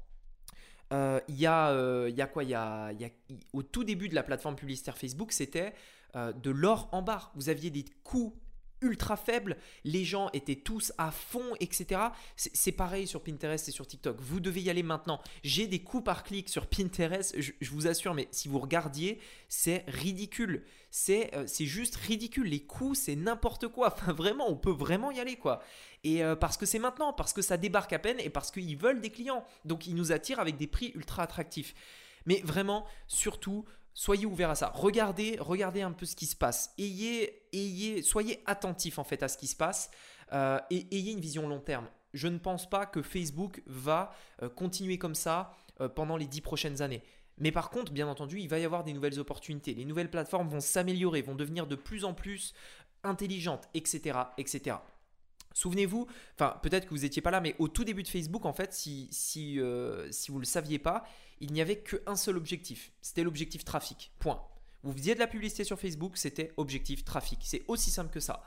euh, 0.92 1.20
il, 1.28 1.38
y 1.38 1.46
a, 1.46 1.70
euh, 1.70 2.10
y 2.10 2.20
a 2.20 2.26
quoi? 2.26 2.42
Il 2.42 2.50
y 2.50 2.54
a, 2.54 2.90
y 2.92 3.04
a, 3.04 3.10
Au 3.52 3.62
tout 3.62 3.84
début 3.84 4.08
de 4.08 4.14
la 4.16 4.24
plateforme 4.24 4.56
publicitaire 4.56 4.98
Facebook, 4.98 5.30
c'était 5.30 5.72
de 6.14 6.50
l'or 6.50 6.90
en 6.92 7.00
barre. 7.00 7.32
Vous 7.34 7.48
aviez 7.48 7.70
des 7.70 7.86
coûts 8.04 8.36
ultra 8.82 9.16
faible, 9.16 9.56
les 9.84 10.04
gens 10.04 10.28
étaient 10.32 10.56
tous 10.56 10.92
à 10.98 11.10
fond, 11.10 11.54
etc. 11.60 12.00
C'est 12.36 12.72
pareil 12.72 13.06
sur 13.06 13.22
Pinterest 13.22 13.68
et 13.68 13.72
sur 13.72 13.86
TikTok. 13.86 14.20
Vous 14.20 14.40
devez 14.40 14.60
y 14.60 14.70
aller 14.70 14.82
maintenant. 14.82 15.20
J'ai 15.42 15.66
des 15.66 15.80
coûts 15.80 16.02
par 16.02 16.24
clic 16.24 16.48
sur 16.48 16.66
Pinterest, 16.66 17.34
je, 17.40 17.52
vous 17.70 17.86
assure, 17.86 18.14
mais 18.14 18.28
si 18.30 18.48
vous 18.48 18.58
regardiez, 18.58 19.18
c'est 19.48 19.84
ridicule. 19.88 20.64
Euh, 21.08 21.44
c'est 21.46 21.66
juste 21.66 21.96
ridicule. 21.96 22.48
Les 22.48 22.60
coûts, 22.60 22.94
c'est 22.94 23.16
n'importe 23.16 23.68
quoi. 23.68 23.94
Enfin, 24.02 24.12
vraiment, 24.12 24.50
on 24.50 24.56
peut 24.56 24.72
vraiment 24.72 25.10
y 25.10 25.20
aller, 25.20 25.36
quoi. 25.36 25.62
Et 26.04 26.24
euh, 26.24 26.34
parce 26.34 26.56
que 26.56 26.66
c'est 26.66 26.78
maintenant, 26.78 27.12
parce 27.12 27.32
que 27.32 27.42
ça 27.42 27.56
débarque 27.56 27.92
à 27.92 27.98
peine 27.98 28.18
et 28.20 28.30
parce 28.30 28.50
qu'ils 28.50 28.76
veulent 28.76 29.00
des 29.00 29.10
clients. 29.10 29.44
Donc, 29.64 29.86
ils 29.86 29.94
nous 29.94 30.12
attirent 30.12 30.40
avec 30.40 30.56
des 30.56 30.66
prix 30.66 30.92
ultra 30.94 31.22
attractifs. 31.22 31.74
Mais 32.26 32.40
vraiment, 32.44 32.86
surtout, 33.06 33.64
soyez 33.94 34.26
ouverts 34.26 34.50
à 34.50 34.54
ça. 34.54 34.72
Regardez, 34.74 35.36
regardez 35.40 35.82
un 35.82 35.92
peu 35.92 36.06
ce 36.06 36.16
qui 36.16 36.26
se 36.26 36.36
passe. 36.36 36.72
Ayez, 36.78 37.41
ayez, 37.52 38.02
soyez 38.02 38.40
attentifs 38.46 38.98
en 38.98 39.04
fait 39.04 39.22
à 39.22 39.28
ce 39.28 39.36
qui 39.36 39.46
se 39.46 39.56
passe 39.56 39.90
euh, 40.32 40.58
et 40.70 40.86
ayez 40.96 41.12
une 41.12 41.20
vision 41.20 41.48
long 41.48 41.60
terme. 41.60 41.86
Je 42.14 42.28
ne 42.28 42.38
pense 42.38 42.68
pas 42.68 42.86
que 42.86 43.02
Facebook 43.02 43.62
va 43.66 44.14
euh, 44.42 44.48
continuer 44.48 44.98
comme 44.98 45.14
ça 45.14 45.54
euh, 45.80 45.88
pendant 45.88 46.16
les 46.16 46.26
dix 46.26 46.40
prochaines 46.40 46.82
années. 46.82 47.02
Mais 47.38 47.52
par 47.52 47.70
contre, 47.70 47.92
bien 47.92 48.08
entendu, 48.08 48.38
il 48.40 48.48
va 48.48 48.58
y 48.58 48.64
avoir 48.64 48.84
des 48.84 48.92
nouvelles 48.92 49.18
opportunités. 49.18 49.74
Les 49.74 49.84
nouvelles 49.84 50.10
plateformes 50.10 50.48
vont 50.48 50.60
s'améliorer, 50.60 51.22
vont 51.22 51.34
devenir 51.34 51.66
de 51.66 51.76
plus 51.76 52.04
en 52.04 52.14
plus 52.14 52.54
intelligentes, 53.04 53.68
etc., 53.74 54.18
etc. 54.36 54.76
Souvenez-vous, 55.54 56.06
enfin 56.34 56.58
peut-être 56.62 56.84
que 56.84 56.90
vous 56.90 57.02
n'étiez 57.02 57.20
pas 57.20 57.30
là, 57.30 57.40
mais 57.40 57.56
au 57.58 57.68
tout 57.68 57.84
début 57.84 58.02
de 58.02 58.08
Facebook, 58.08 58.46
en 58.46 58.52
fait, 58.52 58.72
si, 58.72 59.08
si, 59.10 59.58
si 60.10 60.30
vous 60.30 60.36
ne 60.36 60.42
le 60.42 60.46
saviez 60.46 60.78
pas, 60.78 61.04
il 61.40 61.52
n'y 61.52 61.60
avait 61.60 61.80
qu'un 61.80 62.16
seul 62.16 62.36
objectif. 62.36 62.92
C'était 63.02 63.24
l'objectif 63.24 63.64
trafic. 63.64 64.12
Point. 64.18 64.40
Vous 64.82 64.92
faisiez 64.92 65.14
de 65.14 65.20
la 65.20 65.26
publicité 65.26 65.64
sur 65.64 65.78
Facebook, 65.78 66.16
c'était 66.16 66.52
objectif 66.56 67.04
trafic. 67.04 67.40
C'est 67.44 67.62
aussi 67.68 67.90
simple 67.90 68.12
que 68.12 68.20
ça. 68.20 68.42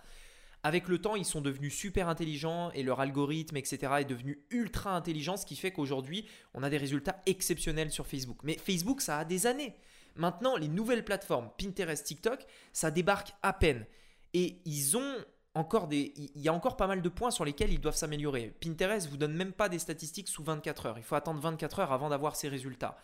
Avec 0.63 0.87
le 0.87 0.99
temps, 0.99 1.15
ils 1.15 1.25
sont 1.25 1.41
devenus 1.41 1.75
super 1.75 2.09
intelligents 2.09 2.71
et 2.71 2.81
leur 2.81 2.99
algorithme, 2.99 3.55
etc., 3.55 3.93
est 3.99 4.05
devenu 4.05 4.43
ultra 4.49 4.95
intelligent, 4.95 5.37
ce 5.37 5.45
qui 5.45 5.55
fait 5.55 5.71
qu'aujourd'hui, 5.71 6.25
on 6.55 6.63
a 6.63 6.71
des 6.71 6.77
résultats 6.77 7.21
exceptionnels 7.27 7.91
sur 7.91 8.07
Facebook. 8.07 8.39
Mais 8.43 8.57
Facebook, 8.57 9.01
ça 9.01 9.19
a 9.19 9.25
des 9.25 9.45
années. 9.45 9.75
Maintenant, 10.15 10.55
les 10.55 10.67
nouvelles 10.67 11.05
plateformes, 11.05 11.51
Pinterest, 11.57 12.03
TikTok, 12.03 12.45
ça 12.73 12.89
débarque 12.89 13.33
à 13.43 13.53
peine. 13.53 13.85
Et 14.33 14.61
ils 14.65 14.97
ont 14.97 15.15
encore 15.53 15.87
des, 15.87 16.13
il 16.17 16.41
y 16.41 16.49
a 16.49 16.53
encore 16.53 16.77
pas 16.77 16.87
mal 16.87 17.01
de 17.01 17.09
points 17.09 17.31
sur 17.31 17.45
lesquels 17.45 17.71
ils 17.71 17.79
doivent 17.79 17.95
s'améliorer. 17.95 18.53
Pinterest 18.59 19.07
vous 19.07 19.17
donne 19.17 19.33
même 19.33 19.53
pas 19.53 19.69
des 19.69 19.79
statistiques 19.79 20.27
sous 20.27 20.43
24 20.43 20.85
heures. 20.87 20.97
Il 20.97 21.03
faut 21.03 21.15
attendre 21.15 21.39
24 21.39 21.79
heures 21.79 21.91
avant 21.91 22.09
d'avoir 22.09 22.35
ces 22.35 22.49
résultats. 22.49 22.97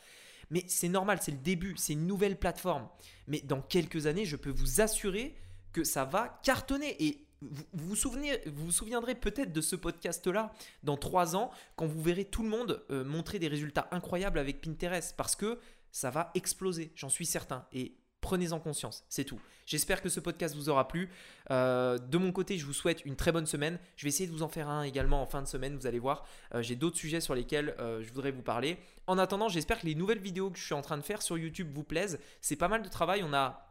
Mais 0.51 0.63
c'est 0.67 0.89
normal, 0.89 1.19
c'est 1.21 1.31
le 1.31 1.37
début, 1.37 1.73
c'est 1.77 1.93
une 1.93 2.05
nouvelle 2.05 2.37
plateforme. 2.37 2.87
Mais 3.27 3.39
dans 3.39 3.61
quelques 3.61 4.05
années, 4.05 4.25
je 4.25 4.35
peux 4.35 4.51
vous 4.51 4.81
assurer 4.81 5.35
que 5.73 5.83
ça 5.83 6.05
va 6.05 6.39
cartonner. 6.43 7.03
Et 7.03 7.25
vous 7.41 7.95
vous, 7.95 8.71
souviendrez 8.71 9.15
peut-être 9.15 9.51
de 9.51 9.61
ce 9.61 9.75
podcast-là 9.75 10.53
dans 10.83 10.97
trois 10.97 11.35
ans, 11.35 11.49
quand 11.75 11.87
vous 11.87 12.01
verrez 12.01 12.25
tout 12.25 12.43
le 12.43 12.49
monde 12.49 12.83
euh, 12.91 13.03
montrer 13.03 13.39
des 13.39 13.47
résultats 13.47 13.87
incroyables 13.91 14.37
avec 14.37 14.61
Pinterest, 14.61 15.15
parce 15.17 15.35
que 15.35 15.59
ça 15.91 16.11
va 16.11 16.31
exploser, 16.35 16.91
j'en 16.95 17.09
suis 17.09 17.25
certain. 17.25 17.65
Et 17.73 17.95
Prenez-en 18.21 18.59
conscience, 18.59 19.03
c'est 19.09 19.23
tout. 19.23 19.39
J'espère 19.65 20.01
que 20.01 20.09
ce 20.09 20.19
podcast 20.19 20.55
vous 20.55 20.69
aura 20.69 20.87
plu. 20.87 21.09
Euh, 21.49 21.97
de 21.97 22.17
mon 22.17 22.31
côté, 22.31 22.57
je 22.57 22.65
vous 22.65 22.73
souhaite 22.73 23.03
une 23.05 23.15
très 23.15 23.31
bonne 23.31 23.47
semaine. 23.47 23.79
Je 23.95 24.03
vais 24.03 24.09
essayer 24.09 24.27
de 24.27 24.31
vous 24.31 24.43
en 24.43 24.47
faire 24.47 24.69
un 24.69 24.83
également 24.83 25.21
en 25.21 25.25
fin 25.25 25.41
de 25.41 25.47
semaine, 25.47 25.75
vous 25.75 25.87
allez 25.87 25.99
voir. 25.99 26.25
Euh, 26.53 26.61
j'ai 26.61 26.75
d'autres 26.75 26.97
sujets 26.97 27.19
sur 27.19 27.33
lesquels 27.33 27.75
euh, 27.79 28.03
je 28.03 28.11
voudrais 28.13 28.31
vous 28.31 28.43
parler. 28.43 28.77
En 29.07 29.17
attendant, 29.17 29.49
j'espère 29.49 29.79
que 29.79 29.87
les 29.87 29.95
nouvelles 29.95 30.19
vidéos 30.19 30.51
que 30.51 30.59
je 30.59 30.63
suis 30.63 30.75
en 30.75 30.81
train 30.81 30.97
de 30.97 31.03
faire 31.03 31.21
sur 31.21 31.37
YouTube 31.37 31.69
vous 31.73 31.83
plaisent. 31.83 32.19
C'est 32.41 32.55
pas 32.55 32.67
mal 32.67 32.83
de 32.83 32.89
travail. 32.89 33.23
On 33.25 33.33
a 33.33 33.70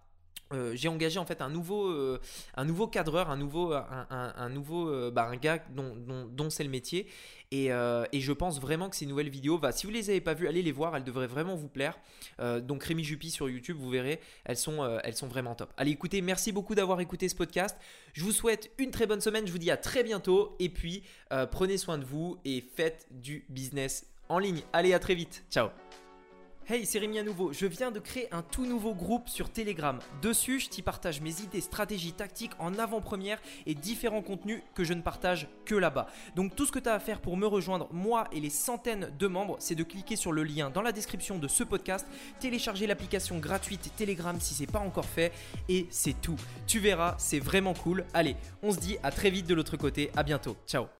euh, 0.52 0.72
j'ai 0.74 0.88
engagé 0.88 1.18
en 1.18 1.24
fait 1.24 1.42
un 1.42 1.48
nouveau, 1.48 1.88
euh, 1.88 2.20
un 2.56 2.64
nouveau 2.64 2.88
cadreur, 2.88 3.30
un 3.30 3.36
nouveau, 3.36 3.72
un, 3.72 4.48
nouveau, 4.48 4.88
euh, 4.88 5.10
bah, 5.10 5.28
un 5.30 5.36
gars 5.36 5.58
dont, 5.70 6.50
c'est 6.50 6.64
le 6.64 6.70
métier. 6.70 7.06
Et, 7.52 7.68
je 7.68 8.32
pense 8.32 8.60
vraiment 8.60 8.88
que 8.88 8.96
ces 8.96 9.06
nouvelles 9.06 9.28
vidéos, 9.28 9.58
bah, 9.58 9.72
si 9.72 9.86
vous 9.86 9.92
les 9.92 10.10
avez 10.10 10.20
pas 10.20 10.34
vues, 10.34 10.48
allez 10.48 10.62
les 10.62 10.72
voir, 10.72 10.96
elles 10.96 11.04
devraient 11.04 11.26
vraiment 11.26 11.54
vous 11.54 11.68
plaire. 11.68 11.98
donc 12.62 12.84
Rémi 12.84 13.04
Juppy 13.04 13.30
sur 13.30 13.48
YouTube, 13.48 13.76
vous 13.78 13.90
verrez, 13.90 14.20
elles 14.44 14.56
sont, 14.56 14.84
elles 15.04 15.16
sont 15.16 15.28
vraiment 15.28 15.54
top. 15.54 15.72
Allez 15.76 15.92
écoutez, 15.92 16.20
merci 16.20 16.52
beaucoup 16.52 16.74
d'avoir 16.74 17.00
écouté 17.00 17.28
ce 17.28 17.34
podcast. 17.34 17.76
Je 18.12 18.24
vous 18.24 18.32
souhaite 18.32 18.70
une 18.78 18.90
très 18.90 19.06
bonne 19.06 19.20
semaine, 19.20 19.46
je 19.46 19.52
vous 19.52 19.58
dis 19.58 19.70
à 19.70 19.76
très 19.76 20.02
bientôt. 20.02 20.56
Et 20.58 20.68
puis 20.68 21.02
prenez 21.50 21.78
soin 21.78 21.98
de 21.98 22.04
vous 22.04 22.38
et 22.44 22.60
faites 22.60 23.06
du 23.10 23.44
business 23.48 24.06
en 24.28 24.38
ligne. 24.38 24.62
Allez 24.72 24.94
à 24.94 24.98
très 24.98 25.14
vite, 25.14 25.44
ciao 25.50 25.68
Hey, 26.72 26.86
c'est 26.86 27.00
Rémi 27.00 27.18
à 27.18 27.24
nouveau. 27.24 27.52
Je 27.52 27.66
viens 27.66 27.90
de 27.90 27.98
créer 27.98 28.32
un 28.32 28.42
tout 28.42 28.64
nouveau 28.64 28.94
groupe 28.94 29.28
sur 29.28 29.50
Telegram. 29.50 29.98
Dessus, 30.22 30.60
je 30.60 30.68
t'y 30.68 30.82
partage 30.82 31.20
mes 31.20 31.40
idées, 31.40 31.60
stratégies, 31.60 32.12
tactiques 32.12 32.52
en 32.60 32.78
avant-première 32.78 33.40
et 33.66 33.74
différents 33.74 34.22
contenus 34.22 34.62
que 34.76 34.84
je 34.84 34.92
ne 34.92 35.02
partage 35.02 35.48
que 35.64 35.74
là-bas. 35.74 36.06
Donc 36.36 36.54
tout 36.54 36.66
ce 36.66 36.70
que 36.70 36.78
tu 36.78 36.88
as 36.88 36.94
à 36.94 37.00
faire 37.00 37.20
pour 37.20 37.36
me 37.36 37.44
rejoindre, 37.44 37.88
moi 37.90 38.28
et 38.30 38.38
les 38.38 38.50
centaines 38.50 39.10
de 39.18 39.26
membres, 39.26 39.56
c'est 39.58 39.74
de 39.74 39.82
cliquer 39.82 40.14
sur 40.14 40.30
le 40.30 40.44
lien 40.44 40.70
dans 40.70 40.82
la 40.82 40.92
description 40.92 41.40
de 41.40 41.48
ce 41.48 41.64
podcast, 41.64 42.06
télécharger 42.38 42.86
l'application 42.86 43.40
gratuite 43.40 43.90
Telegram 43.96 44.38
si 44.40 44.54
c'est 44.54 44.70
pas 44.70 44.78
encore 44.78 45.06
fait 45.06 45.32
et 45.68 45.88
c'est 45.90 46.20
tout. 46.20 46.36
Tu 46.68 46.78
verras, 46.78 47.16
c'est 47.18 47.40
vraiment 47.40 47.74
cool. 47.74 48.04
Allez, 48.14 48.36
on 48.62 48.70
se 48.70 48.78
dit 48.78 48.96
à 49.02 49.10
très 49.10 49.30
vite 49.30 49.48
de 49.48 49.54
l'autre 49.54 49.76
côté. 49.76 50.12
À 50.14 50.22
bientôt. 50.22 50.56
Ciao. 50.68 50.86